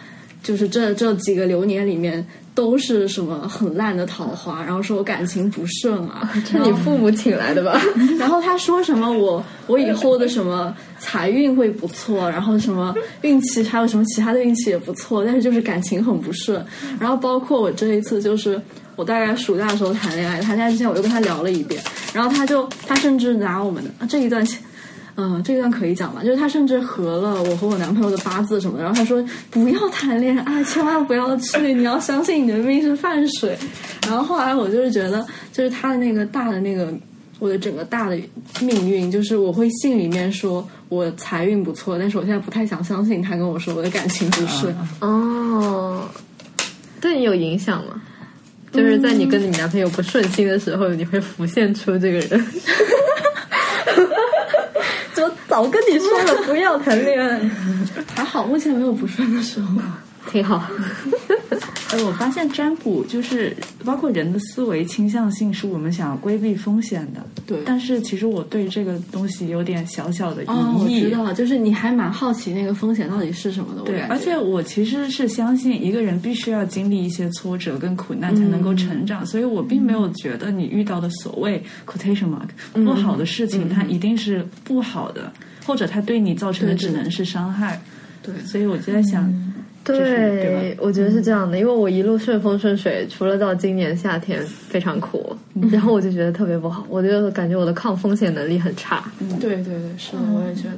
[0.43, 2.25] 就是这这几个流年里面。
[2.57, 7.79] 都是什么很烂的桃花，然后说我感情不顺啊，是你父母请来的吧？
[8.17, 16.65] 然后他说什么我我以后的什么财运会不错，然后什么运气还有什么其他的运气也不错，但是就是感情很不顺。
[16.99, 18.59] 然后包括我这一次就是
[18.95, 21.79] 我大概暑假的时候谈恋爱，谈恋爱之前我又跟他聊了一遍，
[22.11, 24.43] 然后他就他甚至拿我们的这一段
[25.17, 26.23] 嗯，这段可以讲吧？
[26.23, 33.57] 就是他甚至合了我和我男朋友的八字什么的，然后他说不要谈恋爱， 千万不要去，你要相信你的命是泛水。
[34.07, 36.93] 然后后来我就是觉得，就是他的那个大的那个。
[37.39, 38.19] 我的整个大的
[38.61, 44.75] 命运就是我会信里面说我财运不错，但是我现在不太想相信他跟我说我的感情不顺。
[45.01, 46.09] 哦，
[46.99, 48.01] 对你有影响吗？
[48.71, 52.43] 就是在你跟你男朋友不顺心的时候，你会浮现出这个人。
[55.47, 57.39] 早跟你说了不要谈恋爱？
[58.15, 59.67] 还好目前没有不顺的时候。
[60.29, 60.69] 挺好。
[61.89, 67.25] 哎，我发现占卜就是包括人的思维倾向性，是我们想要规避风险的。
[67.45, 70.49] 对，但是其实我对这个东西有点小小的疑义。
[70.49, 73.83] 我知道，就是你还蛮好奇那个风险到底是什么的。
[73.83, 85.31] 对，而且我其实是相信一个人必须要经历一些挫折跟苦难才能够成长，所以我并没有觉得你遇到的所谓 quotation mark 不好的事情，它一定是不好的，
[85.65, 87.79] 或者它对你造成的只能是伤害。
[88.21, 89.33] 对，所以我就在想。
[89.87, 95.35] 对，我觉得是这样的，因为我一路顺风顺水，除了到今年夏天非常苦，
[95.71, 99.03] 然后我就觉得特别不好，我就感觉我的抗风险能力很差。
[99.39, 100.77] 对对对，是的，我也觉得。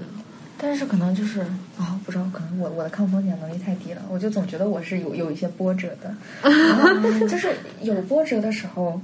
[0.62, 1.39] 但是可能就是
[1.78, 6.13] 啊，不知道，可能我我的抗风险能力太低了，我就总觉得我是有有一些波折的，
[7.28, 7.50] 就是
[7.82, 9.00] 有波折的时候，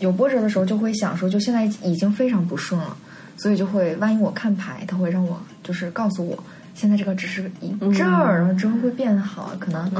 [0.00, 2.96] 有波折的时候就会想说，就现在已经非常不顺了，
[3.36, 6.36] 所以就会万一我看牌，他会让我就是告诉我。
[6.76, 9.90] 现在这个只是一阵儿，然后之后会变好，可能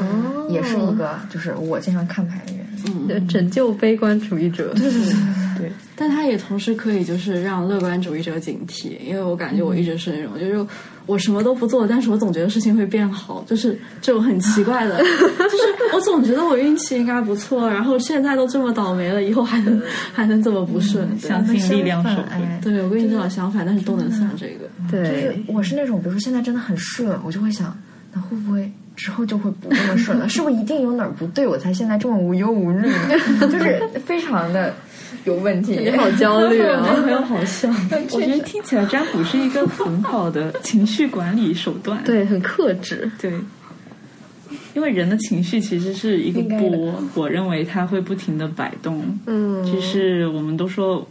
[0.48, 3.08] 也是一个，就是我经常看牌的原因。
[3.08, 4.72] 嗯，拯救悲观主义者。
[4.74, 5.14] 对对对
[5.58, 10.66] 对，但他也同时可以就是让乐观主义者警惕，因为我感觉我一直是那种，就是。
[11.06, 19.80] 我什么都不做，但是我总觉得事情会变好，就是这种很奇怪的，就是我总觉得我运气应该不错，然后现在都这么倒霉了，以后还能
[20.12, 21.08] 还能这么不顺？
[21.18, 22.60] 相信力量守恒。
[22.60, 24.68] 对，我跟你正好相反，但是都能算这个。
[24.90, 27.76] 对，就是我是那种，比如说现在真的很顺，我就会想，
[28.12, 30.28] 那会不会之后就会不那么顺了？
[30.28, 32.88] 是不是一定有哪儿不对，我才现在这么无忧无虑？
[33.40, 34.74] 就是非常的。
[35.24, 36.94] 有问题，你好焦虑啊！
[37.04, 37.68] 没有好笑。
[38.12, 43.32] 我觉得听起来占卜是一个很好的情绪管理手段，对，很克制，对。
[44.74, 49.18] 因为人的情绪其实是一个波，我认为它会不停的摆动。
[49.26, 51.06] 嗯，就是我们都说。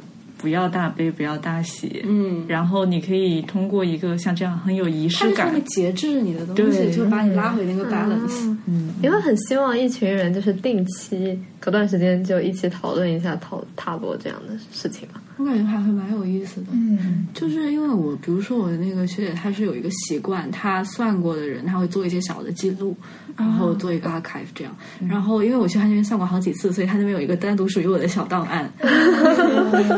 [0.45, 2.03] 不要大悲，不要大喜。
[2.05, 8.55] 嗯，然后你可以通过一个像这样很有仪式感，会节制你的东西，就把你拉回那个 balance。
[8.67, 15.19] 嗯，因为很希望一群人就是定期隔段时间就一起讨论一下讨塔罗这样的事情嘛。
[15.37, 16.67] 我感觉还会蛮有意思的。
[16.71, 22.95] 嗯，就是因为我比如说我的那个学姐，她是有一个习惯，她算过的人，她会做一些小的记录。
[23.37, 24.73] 然后做一个 archive 这样，
[25.09, 28.71] 然后因为我去她那边算过好几次，所以她那边有一个单独属于我的小档案。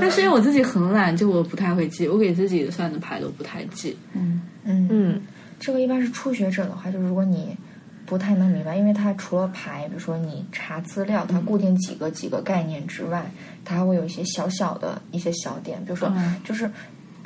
[0.02, 3.96] 但是因为我自己很懒，就我不太会记，我给自己算的牌都不太记。
[4.16, 5.22] 嗯嗯嗯，
[5.60, 7.56] 这个一般是初学者的话，就是如果你
[8.08, 13.30] 不太能明白，因为它除了排，比如说你查资料，它固定几个几个概念之外，
[13.64, 16.12] 它还会有一些小小的一些小点，比如说
[16.44, 16.72] 就是。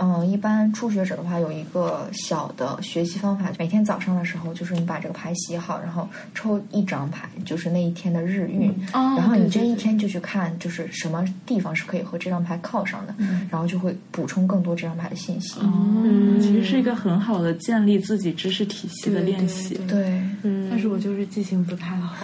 [0.02, 13.14] 嗯，一般初学者的话有一个小的学习方法，每天早上的时候，就是你把这个牌洗好，然后抽一张牌，就是那一天的日运，然后你这一天就去看，就是什么地方是可以和这张牌靠上的，
[13.52, 15.60] 然后就会补充更多这张牌的信息。
[15.62, 19.76] 嗯，其实是一个很好的建立自己知识体系的练习。
[19.88, 22.16] 对，嗯，但是我就是记性不太好，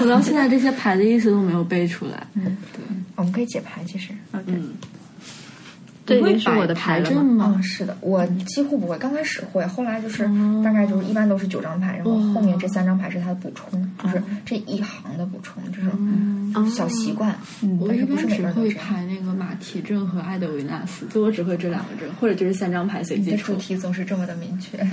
[0.00, 2.26] 我到现在这些牌的意思都没有背出来。
[2.32, 2.82] 嗯，对，
[3.16, 4.72] 我们可以解牌，其实，嗯。
[6.06, 7.58] 这已经是我的牌阵吗？
[7.62, 8.98] 是的，我几乎不会。
[8.98, 10.28] 刚开始会，后来就是
[10.62, 17.34] 大概就是一般都是九张牌，然后后面这三张牌是它的补充，就是这一行的补充，这种小习惯。
[17.80, 24.76] 我一般只会排那个马蹄阵和爱德维纳斯，就我只会这两个阵，或者就是三张牌随机出题总是这么的明确。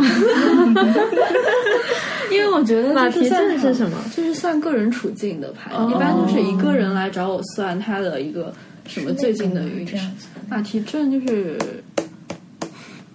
[2.31, 3.97] 因为我觉得马蹄阵是什么？
[4.15, 8.53] 就是算个人处境的牌，一般都是一个人来找我算他的一个。
[8.85, 9.97] 什么最近的运势？
[10.49, 11.57] 马蹄阵就是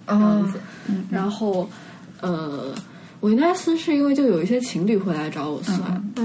[0.07, 0.59] 这样子，
[1.09, 1.69] 然后
[2.21, 2.73] 呃，
[3.21, 6.23] 维纳斯是因为就有一些情侣会来找我算，对。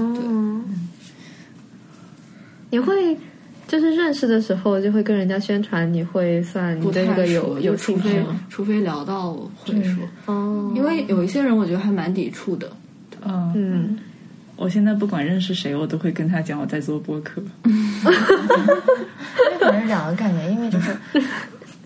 [2.71, 3.15] 你会
[3.67, 12.71] 就是认识的时候就会跟人家宣传你会算，你对这个有有除非除非聊到会说哦，因为有一些人我觉得还蛮抵触的，
[13.53, 13.99] 嗯。
[14.63, 17.43] 我现在不管认识谁，我都会跟他讲我在做播客。
[17.65, 17.73] 因
[18.05, 20.95] 为可能是两个概念，因为就是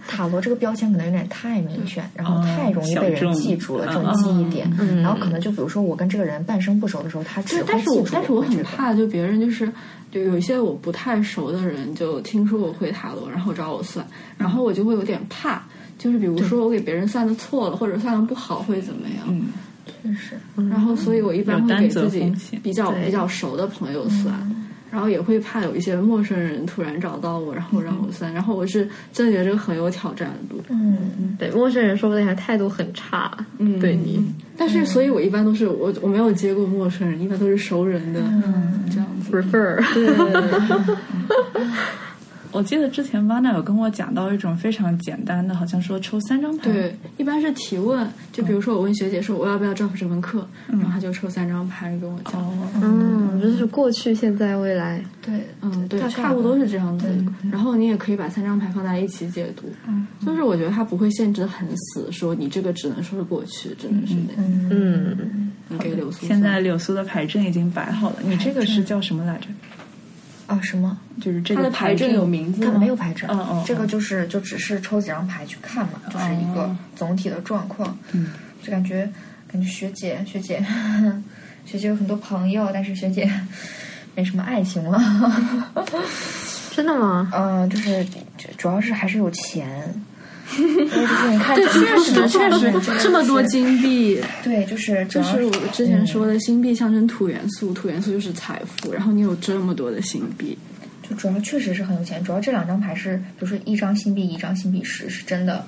[0.08, 4.72] 塔罗这个标签可能有点太明显，然后太容易被人记住了这种记忆点。
[5.02, 8.08] 然后可能就比如说我跟这个人半生不熟的时候，他只会记住。
[8.12, 9.68] 但是我很怕，就别人就是
[10.12, 14.06] 就有一些我不太熟的人，就听说我会塔罗，然后找我算，
[14.38, 15.64] 然后我就会有点怕。
[15.98, 19.26] 就是比如说我给别人算的错了，或者算的不好会怎么样？
[19.28, 19.48] 嗯，
[20.04, 20.38] 确实，
[20.70, 22.32] 然后所以我一般会给自己
[22.64, 24.34] 比较比较熟的朋友算。
[24.90, 28.34] 然后也会怕有一些陌生人突然找到我，然后让我算。
[28.34, 30.64] 然后我是真的觉得这个很有挑战度。
[30.70, 33.78] 嗯，对，陌生人说不定还态度很差，嗯。
[33.82, 34.26] 对你，
[34.58, 38.22] 但是，所以我一般都是我我没有接过陌生人，一般都是熟人的、
[38.90, 39.30] 这样子。
[39.30, 39.84] prefer，
[42.58, 52.42] 我记得之前 Vana 有跟我讲到一种非常简单的，好像说抽三张牌，对，一般是提问，就比如说我问学姐说我要不要 drop 这门课，然后她就抽三张牌跟我讲。
[52.42, 57.08] 哦，嗯，就是过去、现在、未来，对，嗯，对，差不多是这样子。
[57.52, 64.70] 然后你也可以把三张牌放在一起解读，嗯就是我觉得它不会限制的很死，说你这个只能说是过去，只能是那样。
[64.72, 69.48] 嗯，你给柳苏现在柳苏的牌阵已经摆好了，你这个是叫什么来着？
[70.48, 70.98] 啊，什么？
[71.22, 72.72] 就是这它个牌证有名字它？
[72.80, 77.98] 没有牌证，嗯嗯这个就是就只是抽几张牌去看嘛，就是一个总体的状况。
[78.14, 78.32] 嗯，
[78.64, 79.08] 就感觉
[79.52, 80.66] 感觉学姐学姐
[81.66, 83.30] 学姐有很多朋友，但是学姐
[84.16, 85.00] 没什么爱情了。
[86.72, 87.30] 真的吗？
[87.34, 89.94] 嗯，就是主主要是还是有钱。
[90.56, 92.72] 对，就是确实确实
[93.04, 100.58] 这么多金币，对，就是就是我之前说的金币象征土元素，土元素就是财富，然后你有这么多的星币，
[101.08, 105.66] 就主要确实是很有钱，主要这两张牌是，比如说一张新币，一张新币十，是真的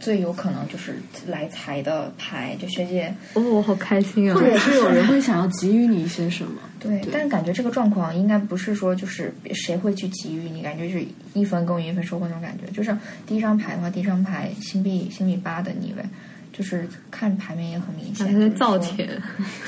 [0.00, 0.96] 最有可能就是
[1.26, 2.56] 来财的牌。
[2.60, 4.40] 就学姐哦，我好开心啊或！
[4.40, 6.52] 者是有人会想要给予你一些什么。
[6.80, 12.70] 对，但是感觉这个状况应该不是说就是谁会去给予你，感觉就是一分耕耘一分收获那种感觉。
[12.72, 12.96] 就是
[13.26, 16.04] 第一张牌的话，第一张牌星币星币八的逆位，
[16.52, 19.08] 就是看牌面也很明显，还在就是造钱，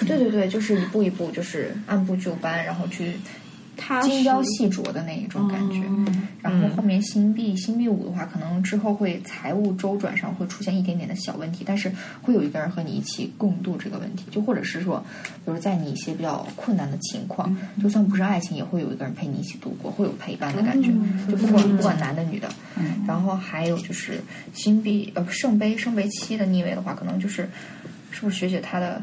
[0.07, 3.15] 对对对，就是一步一步，就是按部就班，然后去
[3.81, 5.83] 它精雕细琢的那一种感觉。
[6.43, 11.91] 然后后面星币星币五的话，可能之后会财务周转上会出现一点点的小问题，但是
[12.23, 15.05] 会有一个人和你一起共度这个问题，就或者是说，
[15.45, 20.91] 比如在你一些比较困难的情况，就算不是爱情，也会有一个人陪你一起度过，会有陪伴的感觉，
[21.29, 22.49] 就不管不管男的女的。
[23.07, 24.21] 然后还有就是
[24.55, 27.49] 星币呃圣杯圣杯七的逆位的话，可能就是
[28.11, 29.03] 是不是学姐她的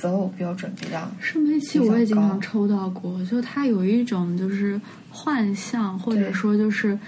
[0.00, 4.80] 择偶标准比较圣杯七我也经常抽到过，就它有一种就是
[5.10, 6.98] 幻象，或者说就是，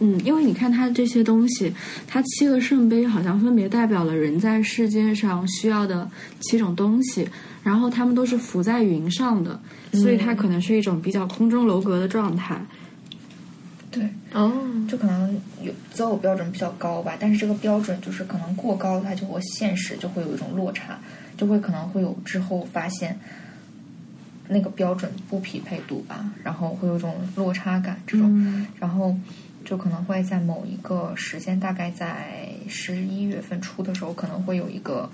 [0.00, 1.72] 嗯，因为你看它这些东西，
[2.06, 6.08] 它七个圣杯好像分别代表了人在世界上需要的
[6.40, 7.26] 七种东西，
[7.62, 9.58] 然后它们都是浮在云上的，
[9.92, 12.60] 所以它可能是一种比较空中楼阁的状态。
[13.90, 14.06] 对。
[14.34, 14.52] 哦，
[14.86, 20.98] 就可能有择偶标准比较高吧，但是这个标准就是可能过高，它就和现实就会有一种落差，
[21.38, 23.18] 就会可能会有之后发现
[24.48, 29.16] 那个标准不匹配度吧，然后会有种落差感这种，然后
[29.64, 35.08] 就可能会在某一个时间，大概在十一月份初的时候，可能会有一个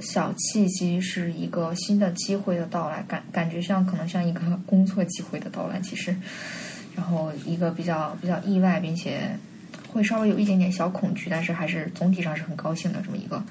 [0.00, 6.16] 小契机，是一个新的机会的到来，感感觉像可能像一个 工作机会的到来，其实。
[6.96, 9.36] 然后一个比较比较意外，并且
[9.92, 13.42] 会稍微有一点点小恐惧，但是还是总体上是很高兴的这么一个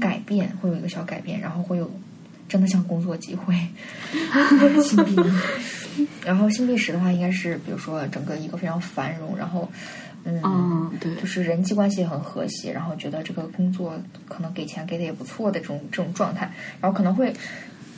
[0.00, 1.90] 改变，会有一个小改变，然后会有
[2.48, 3.54] 真的像工作机会。
[4.82, 5.16] 新币，
[6.24, 9.70] 然后新币十的话，应该是比如说整个一个非常繁荣，然后
[10.24, 16.50] 嗯，嗯，对，就是人际关系也很和谐，然后觉得这个工作可能给钱给的也不错的这种这种状态，
[16.80, 17.32] 然后可能会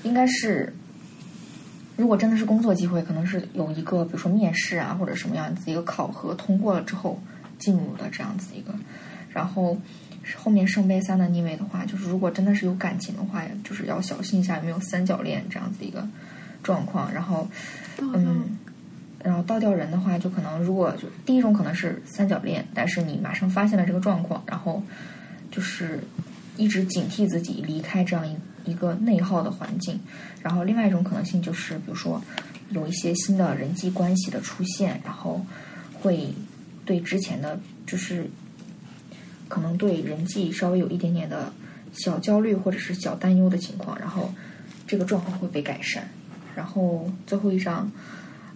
[0.02, 0.72] 应该是。
[1.96, 7.20] 如果真的是工作机会，可能是有一个，比如说面试啊，或者什么样子一个考核通过了之后，
[7.58, 8.72] 进入了这样子一个。
[9.28, 9.76] 然后
[10.36, 16.06] 后面圣杯三的逆位的话，就是如果真的是有感情的话，就是要小心一下有没有三角恋这样子一个
[16.62, 17.12] 状况。
[17.12, 17.48] 然后，
[18.00, 18.58] 嗯，
[19.22, 24.82] 然后倒吊人的话，就可能如果就第一种可能是三角恋，但是你马上发现了这个状况，然后
[25.50, 26.00] 就是
[26.56, 29.98] 一直警惕自己离开这样一一个内耗的环境。
[30.42, 32.22] 然后另外一种可能性就是，比如说
[32.70, 35.44] 有一些新的人际关系的出现，然后
[35.94, 36.28] 会
[36.84, 38.30] 对之前的就是
[39.50, 41.52] 可能对人际稍微有一点点的
[41.92, 44.32] 小焦虑或者是小担忧的情况，然后
[44.86, 46.08] 这个状况会被改善。
[46.56, 47.92] 然后最后一张，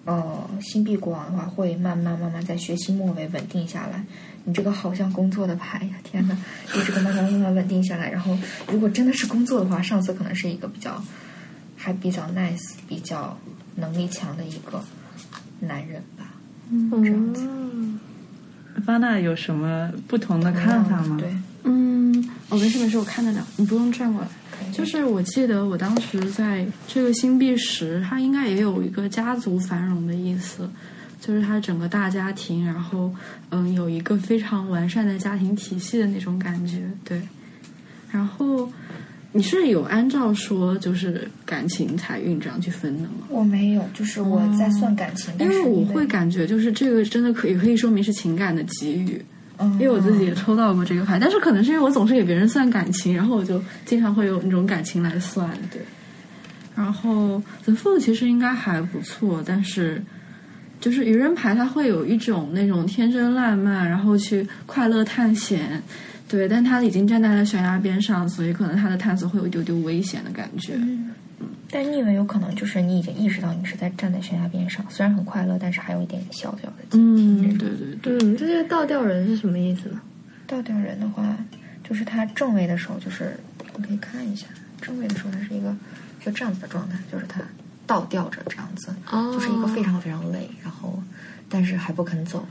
[0.07, 4.03] 呃，新币国王的话会慢慢慢慢在学期末尾稳定下来。
[4.45, 6.39] 你这个好像工作的牌呀，天呐，
[6.73, 8.11] 就这个慢慢慢慢稳定下来。
[8.11, 8.35] 然后
[8.73, 11.03] 如果真的是工作的话，上司可能是一个比较。
[11.77, 13.37] 还比较 nice、比较
[13.75, 14.83] 能力强的一个
[15.61, 16.33] 男人吧，
[16.71, 17.47] 嗯这样子。
[18.85, 21.17] 方娜有什么不同的看法吗？
[21.19, 22.13] 对，嗯，
[22.49, 24.29] 哦，没事没事，我看得了，你不用转过来。
[24.73, 30.69] 就是我记得我当时在这个新币时，它应该也有一个家族繁荣的意思。
[31.21, 33.11] 就是它整个大家庭，然后
[33.51, 37.23] 嗯有一个非常完善的家庭体系的那种感觉，对。
[38.11, 38.71] 然后
[39.37, 43.27] 你是有按照说就是感情财运这样去分的吗？
[43.29, 49.21] 我没有，就是我在算感情，但是因为我会感觉就是这个真的可以可以说明是情感的给予。
[49.75, 55.81] 因为我自己也抽到过这个牌，但是可能是因为我总是给别人算感情，然后我就经常会有那种感情来算，对。
[56.75, 60.03] 然后 The Fool 其实应该还不错，但是
[60.81, 65.81] 就是愚人牌它会有一种那种天真烂漫，然后去快乐探险，
[66.29, 66.49] 对。
[66.49, 70.75] 但他已经站在了悬崖边上，所以可能他的探索会有一丢丢危险的感觉。
[70.77, 71.11] 嗯
[71.71, 78.19] 但逆位有可能就是你已经意识到你是在站在悬崖边上，虽然很快乐，但是还有一点点小小的警嗯，对对对。
[78.19, 80.01] 嗯，这个倒吊人是什么意思呢？
[80.47, 81.37] 倒吊人的话，
[81.83, 83.37] 就是他正位的时候，就是
[83.77, 84.47] 你可以看一下，
[84.81, 85.75] 正位的时候他是一个
[86.25, 87.41] 就这样子的状态，就是他
[87.87, 91.03] 倒吊着这样子，哦就是一个非常非常累，然后
[91.49, 92.47] 但是还不肯走。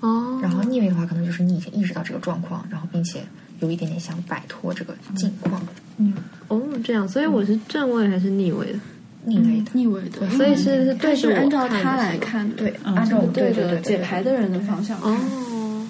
[0.00, 3.22] 哦，然后逆位的话，可能就是你已经意识到这个状况，然后并且
[3.60, 5.60] 有一点点想摆脱这个境况，
[5.98, 6.14] 嗯。
[6.48, 8.78] 哦这样，所以我是正位还是逆位的？
[9.24, 9.70] 逆位的。
[9.74, 12.94] 逆位的，所以是是它对是按照他来看，对，嗯。
[12.94, 15.12] 按照对着对对对解牌的人的方向看。
[15.12, 15.86] 哦，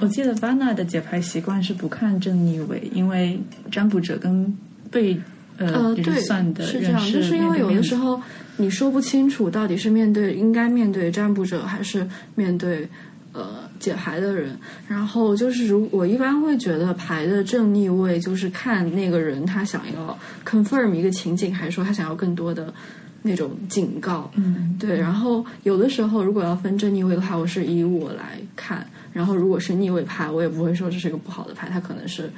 [0.00, 3.40] 我记得 Vana 的解牌习惯是不看正逆位，因为
[3.70, 4.52] 占卜者跟
[4.90, 5.18] 被
[5.56, 8.22] 呃对，算的是这样，就是因为有的时候候
[8.56, 12.88] 你说不清楚到底是面对应该面对占卜者还是面对
[13.34, 14.58] 呃解牌的人。
[14.88, 22.72] 然后就是如我一般会觉得牌的正逆位就是看那个人他想要 confirm 一个情景，还是说他想要更多的
[23.20, 24.30] 那种警告。
[24.36, 32.30] 嗯对，然后有的时候如果要分正逆位的话，我是以我来看，然后如果是逆位牌，我也不会说这是一个不好的牌，它可能是，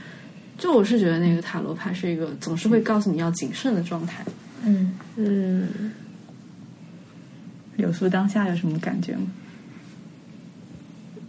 [0.56, 4.24] 就我是觉得那个塔罗牌是一个总是会告诉你要谨慎的状态。
[4.64, 5.92] 嗯，嗯，
[7.76, 9.26] 柳苏当下有什么感觉吗？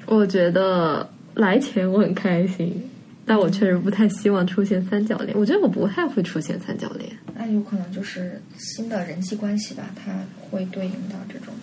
[0.08, 2.82] 我觉得来钱我很开心，
[3.26, 5.38] 但我确实不太希望出现三角恋。
[5.38, 7.12] 我觉得我不太会出现三角恋。
[7.36, 10.12] 那有可能就是新的人际关系吧，它
[10.50, 11.54] 会对应到这种。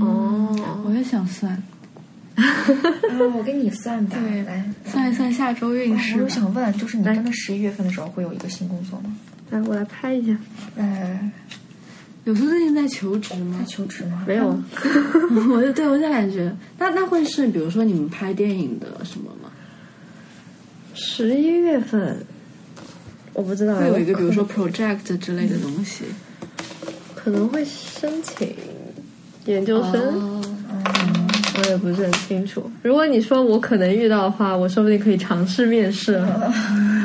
[0.00, 1.52] 哦，我也想算，
[2.36, 2.44] 啊，
[3.34, 6.28] 我给你算吧，对来算一算下周运势我有。
[6.28, 9.16] 想问，就是你真的十一月份的时候会有一个新工作吗？
[9.50, 10.36] 来，我来拍一下。
[10.76, 11.30] 来
[12.24, 13.64] 有时候最近在求职吗在？
[13.66, 14.24] 求职吗？
[14.26, 14.46] 没有，
[15.52, 19.50] 我就对我就感觉，那那会是比如说你们拍电影的什么吗？
[20.94, 22.24] 十一月份，
[23.34, 26.04] 我不知道，会有一个比如说 project 之类的东西。
[27.14, 28.54] 可能会申请
[29.46, 29.94] 研究生。
[29.94, 30.40] 哦
[31.56, 32.68] 我也不是很清楚。
[32.82, 36.14] 如果你说我可能遇到的话，我说不定可以尝试面试。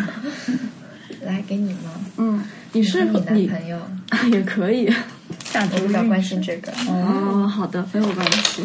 [1.23, 1.91] 来给你吗？
[2.17, 2.41] 嗯，
[2.71, 3.77] 你是你男你朋友？
[4.09, 4.91] 啊 也可以。
[5.45, 6.71] 下周我比较关心这个。
[6.87, 8.63] 哦，好的，没有关系。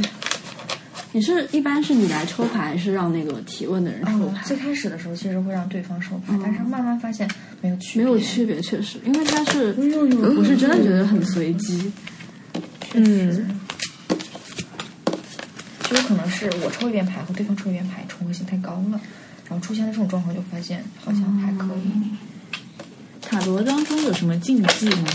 [1.12, 4.42] 你是一般是你来抽牌，还是让那个提问的人抽哦，牌？
[4.44, 7.28] 最开始的时候其实会让对方抽牌，但是慢慢发现
[7.62, 9.74] 没有区别，没有区别，确实，因为他是，
[10.36, 11.92] 我是真的觉得很随机。
[12.94, 13.60] 嗯，
[15.88, 19.00] 就有可能是我抽一遍牌和对方抽一遍牌重合性太高了，
[19.48, 21.90] 然后出现了这种状况，就发现好像还可以。
[23.26, 25.08] 塔罗当中有什么禁忌吗？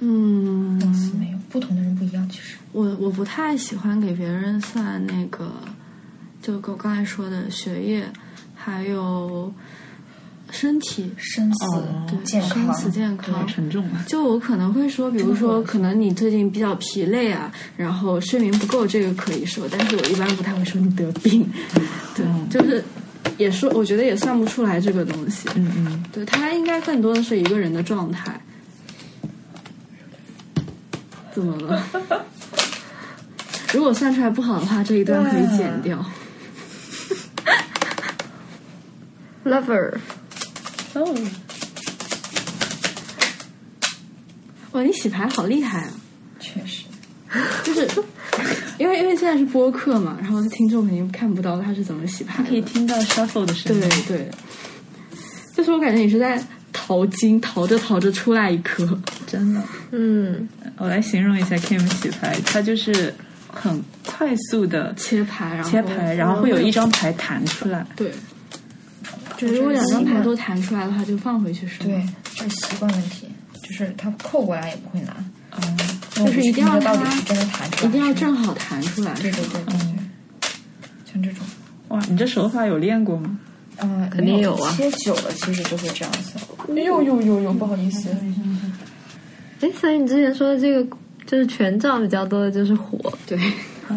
[0.00, 0.78] 嗯，
[1.18, 2.56] 没有，不同的人不一样，其实。
[2.72, 5.50] 我我不太喜欢给别人算那个，
[6.40, 8.04] 就我刚才说的学业，
[8.54, 9.52] 还有
[10.50, 13.44] 身体，生死、哦健康、生死健康好。
[13.46, 14.04] 沉重啊！
[14.06, 21.48] 就我可能会说，比如说，可能你最近比较疲累啊，然后睡眠不够，这个可以说，但是我一般不太会说你得病，
[22.14, 22.84] 对，就是
[23.36, 28.40] 也说，我觉得也算不出来这个东西，嗯嗯，对，它应该更多的是一个人的状态。
[31.32, 31.84] 怎么了？
[33.72, 36.04] 如果算出来不好的话，这一段可以剪掉。
[39.44, 39.94] lover，
[40.94, 41.14] 哦，
[44.72, 45.90] 哇，你洗牌好厉害啊！
[46.40, 46.84] 确实。
[47.62, 47.86] 就是
[48.78, 52.48] 因为因为现在是播客嘛，然后听众肯定看不到他是怎么洗牌的。
[52.48, 53.80] 可以听到 shuffle 的声音。
[53.80, 54.30] 对对，
[55.54, 58.86] 就是我感觉你是在淘金，淘着淘着出来一颗。
[59.26, 59.60] 真的。
[59.90, 63.12] 嗯，我来形容一下 Kim 洗牌，它就是
[63.48, 67.84] 很快速的切牌，然后切牌，然后会有一张牌弹出来。
[67.96, 68.12] 对，
[69.36, 71.86] 就如果两张牌都弹出来的话，就放回去是吗？
[71.86, 73.26] 对，这是习惯问题，
[73.62, 75.16] 就是他扣过来也不会拿，
[75.62, 79.12] 嗯，就是一定要到底它是真的弹出来，一定要正好弹出来。
[79.14, 80.50] 对对对对对，
[81.12, 81.44] 像这种，
[81.88, 83.38] 哇，你这手法有练过吗？
[83.80, 86.34] 嗯，肯定有啊切久了其实就会这样子。
[86.74, 88.08] 呦呦呦呦，不好意思，
[89.60, 90.96] 哎，所以你之前说的这个
[91.26, 93.38] 就是权杖比较多的就是火，对，
[93.88, 93.96] 哦，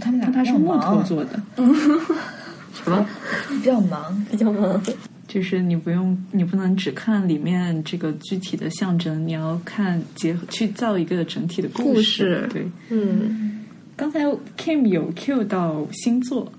[0.00, 1.38] 他们俩他是木头做的，
[2.72, 3.06] 什么
[3.50, 4.82] 比较忙，比较忙？
[5.28, 13.54] 就是你不用，你不能只看里面这个具体的象征，你要看结合去造一个整体的故故事对，嗯。
[13.94, 14.20] 刚才
[14.56, 16.52] Kim 有 Q 到星座，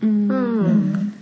[0.00, 1.12] 嗯，嗯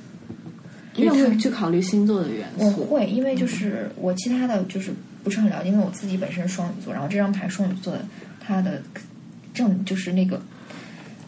[0.97, 2.65] 你也会去考虑星座的元素。
[2.81, 8.05] 我会，因为就是我其他的就是不是很了解，因为我自己本身是双鱼座，然后这张牌双鱼座的
[8.41, 8.83] 它的
[9.55, 10.43] 正就是那个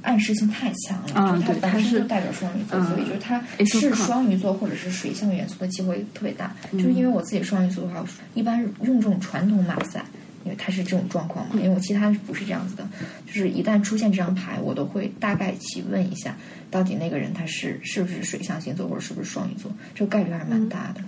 [0.05, 6.55] 暗示性太强了，啊就是它本身就代表双鱼座，嗯所以就是它是双鱼座或者是水象元素的机会特别大。
[6.73, 10.05] 就是因为我自己双鱼座的话，一般用这种传统马赛。
[10.45, 12.87] 因为它是这种状况嘛，因为我其他不是这样子的，
[13.27, 16.37] 就是一旦出现这张牌，我都会大概去问一下，
[16.71, 21.01] 到底那个人他是是不是水象星座或者是不是双鱼座，这个概率还是蛮大的。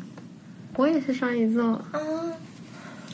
[0.76, 2.00] 我也是双鱼座，啊，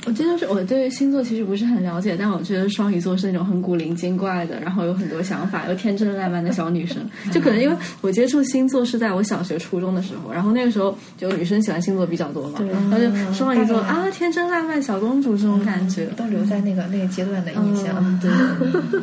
[0.04, 6.96] 我真的是我对星座其实不是很了解，但我觉得双鱼座是那种很古灵精怪的，然后有很多想法又天真烂漫的小女生。
[7.30, 16.06] 就可能因为我接触星座是在我小学、初中的时候，然后那个时候就女生喜欢星座比较多嘛，然后就双鱼座啊，天真烂漫小公主这种感觉。
[16.16, 17.94] 都留在那个那个阶段的印象。
[17.98, 18.30] 嗯对，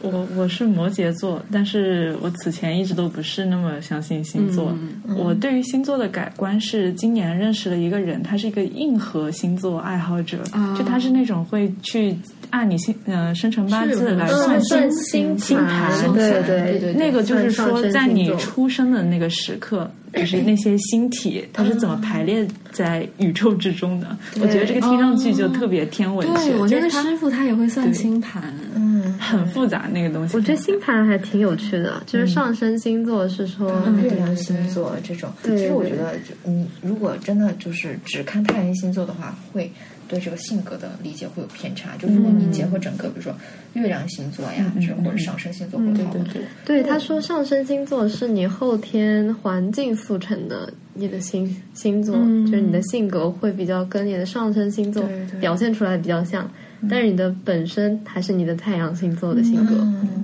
[0.00, 4.72] 我我是摩羯座，但是我此前一直都不是那么相信星座。
[5.16, 10.76] 我对于星座的改观是今年认识了一个人，他是一个硬核星座爱好者，啊。
[10.78, 12.16] 就他是那种会去
[12.50, 24.16] 按你星呃生辰八字来嗯算算星星盘，对对对对那个就是说，在你出生的那个时刻，就是那些星体它是怎么排列在宇宙之中的。
[24.40, 30.36] 我觉得这个听上去就特别天文学，对我那个就是它师傅他也会算星盘，嗯，很复杂那个东西。
[30.36, 33.70] 我觉得星盘还挺有趣的，就是上升星座是说，
[34.02, 39.70] 月亮星座这种，其实我觉得，就你如果真的就是只看太阳星座的话，会
[40.08, 41.96] 对这个性格的理解会有偏差。
[41.98, 43.32] 就如果你结合整个，比如说
[43.74, 46.42] 月亮星座呀，这或者上升星座会好很多。
[46.64, 55.04] 对他说上升星座是你后天环境塑成的你的星星座，就是你的性格会比较跟你的上升星座
[55.40, 56.50] 表现出来比较像，
[56.88, 59.74] 但是你的本身还是你的太阳星座的性格，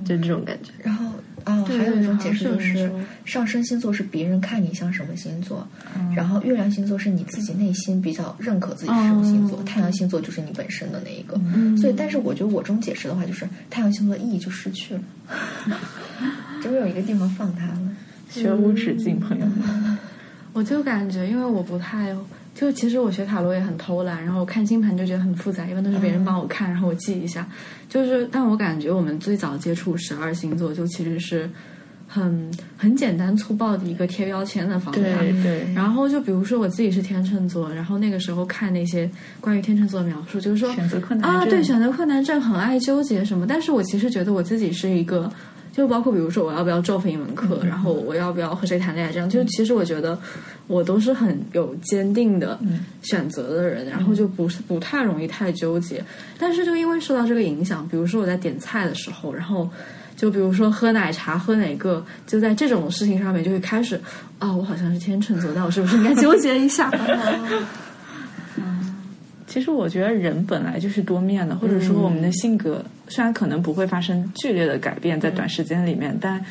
[0.03, 0.71] 就这种感觉。
[0.79, 1.05] 然后
[1.45, 2.91] 啊，还有一种解释就是
[3.23, 5.65] 上升星座是别人看你像什么星座，
[6.15, 11.39] 然后月亮星座是你自己内心比较认可自己是什么星座，太阳星座就是你本身的那一个。
[11.77, 15.01] 所以，但是我觉得我这种解释的话，就是太阳星座的意义就失去了，
[16.61, 17.79] 就没有一个地方放它了。
[18.29, 19.97] 学无止境，朋友们。
[20.51, 22.15] 我就感觉，因为我不太，
[22.55, 27.45] 就其实我学塔罗也很偷懒，然后我看星盘就觉得很复杂，一般都是别人帮我看， 然后我记一下。
[27.89, 31.49] 就是，但我感觉我们最早接触十二星座，就其实是
[32.07, 34.99] 很很简单粗暴的一个贴标签的方法。
[35.01, 39.09] 对对，然后就比如说我自己是天秤座，然后那个时候看那些
[39.41, 45.29] 关于天秤座的描述，就是说选择困难啊，症对，选择困难症很爱纠结什么，但是我其实觉得我自己是一个。
[45.71, 50.17] 就包括比如说我要不要咒分一门课，然后我要不要和谁谈恋爱，这样就其实我觉得
[50.67, 52.59] 我都是很有坚定的
[53.01, 56.03] 选择的人，然后就不是不太容易太纠结。
[56.37, 59.69] 但是就因为受到这个影响，比如说我在点菜的时候，然后
[60.15, 63.99] 就比如说喝奶茶喝哪个，就在这种事情上面就会开始
[64.39, 66.91] 啊，我好像是天秤座，那我是不是应该纠结一下？
[69.47, 76.43] 其实我觉得人本来就是多面的，或者说我们的性格虽然可能不会发生剧烈的改变在短时间里面，但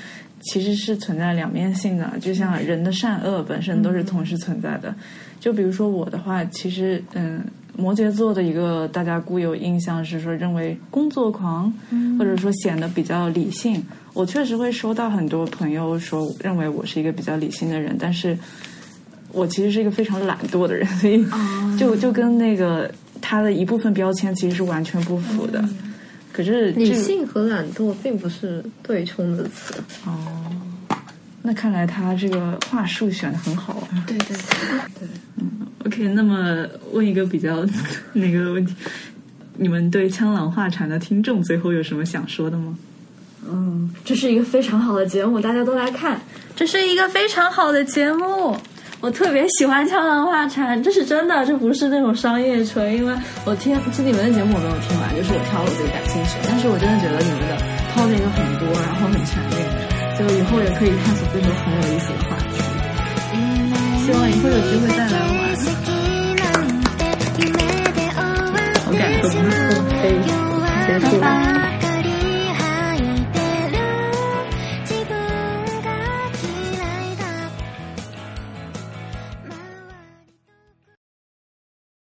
[0.44, 2.12] 其实是存在两面性的。
[2.20, 4.94] 就像人的善恶本身都是同时存在的。
[5.40, 7.44] 就比如说我的话，其实嗯，
[7.76, 11.72] 摩羯座的一个大家固有印象是说认为工作狂，
[12.18, 13.82] 或者说显得比较理性。
[14.12, 18.38] 我确实会收到很多朋友说认为我是一个比较理性的人，但是。
[19.36, 21.26] 我其实是一个非常懒惰的人，所以
[21.76, 22.88] 就就跟那个
[23.20, 25.60] 他的一部分标签其实是完全不符的。
[26.34, 29.74] 可是理性和懒惰并不是对冲的词
[30.04, 30.50] 哦。
[31.42, 34.04] 那看来他这个话术选的很好啊。
[34.06, 35.08] 对对对对。
[35.38, 37.64] 嗯，OK，那么问一个比较
[38.12, 38.74] 那个问题，
[39.56, 42.76] 你们对枪狼画禅的听众最后有什么想说的吗？
[43.48, 46.20] 嗯，这是一个非常好的节目，大家都来看。
[46.56, 48.56] 这是一个非常好的节目。
[49.04, 52.96] 我特别喜欢《江南花禅》，这是真的，这不是那种商业吹。
[52.96, 56.48] 因为我听，这你们的节目我没有听完，就是我挑了我最感兴趣的。
[56.48, 57.52] 但是我真的觉得你们的
[57.92, 59.60] topic 很多，然后很全面，
[60.16, 62.56] 就以后也可以探索更多很有意思的话题。
[64.06, 65.52] 希望以后有机会再来玩。
[68.88, 69.36] 我感觉不错，
[70.00, 71.62] 可以结束。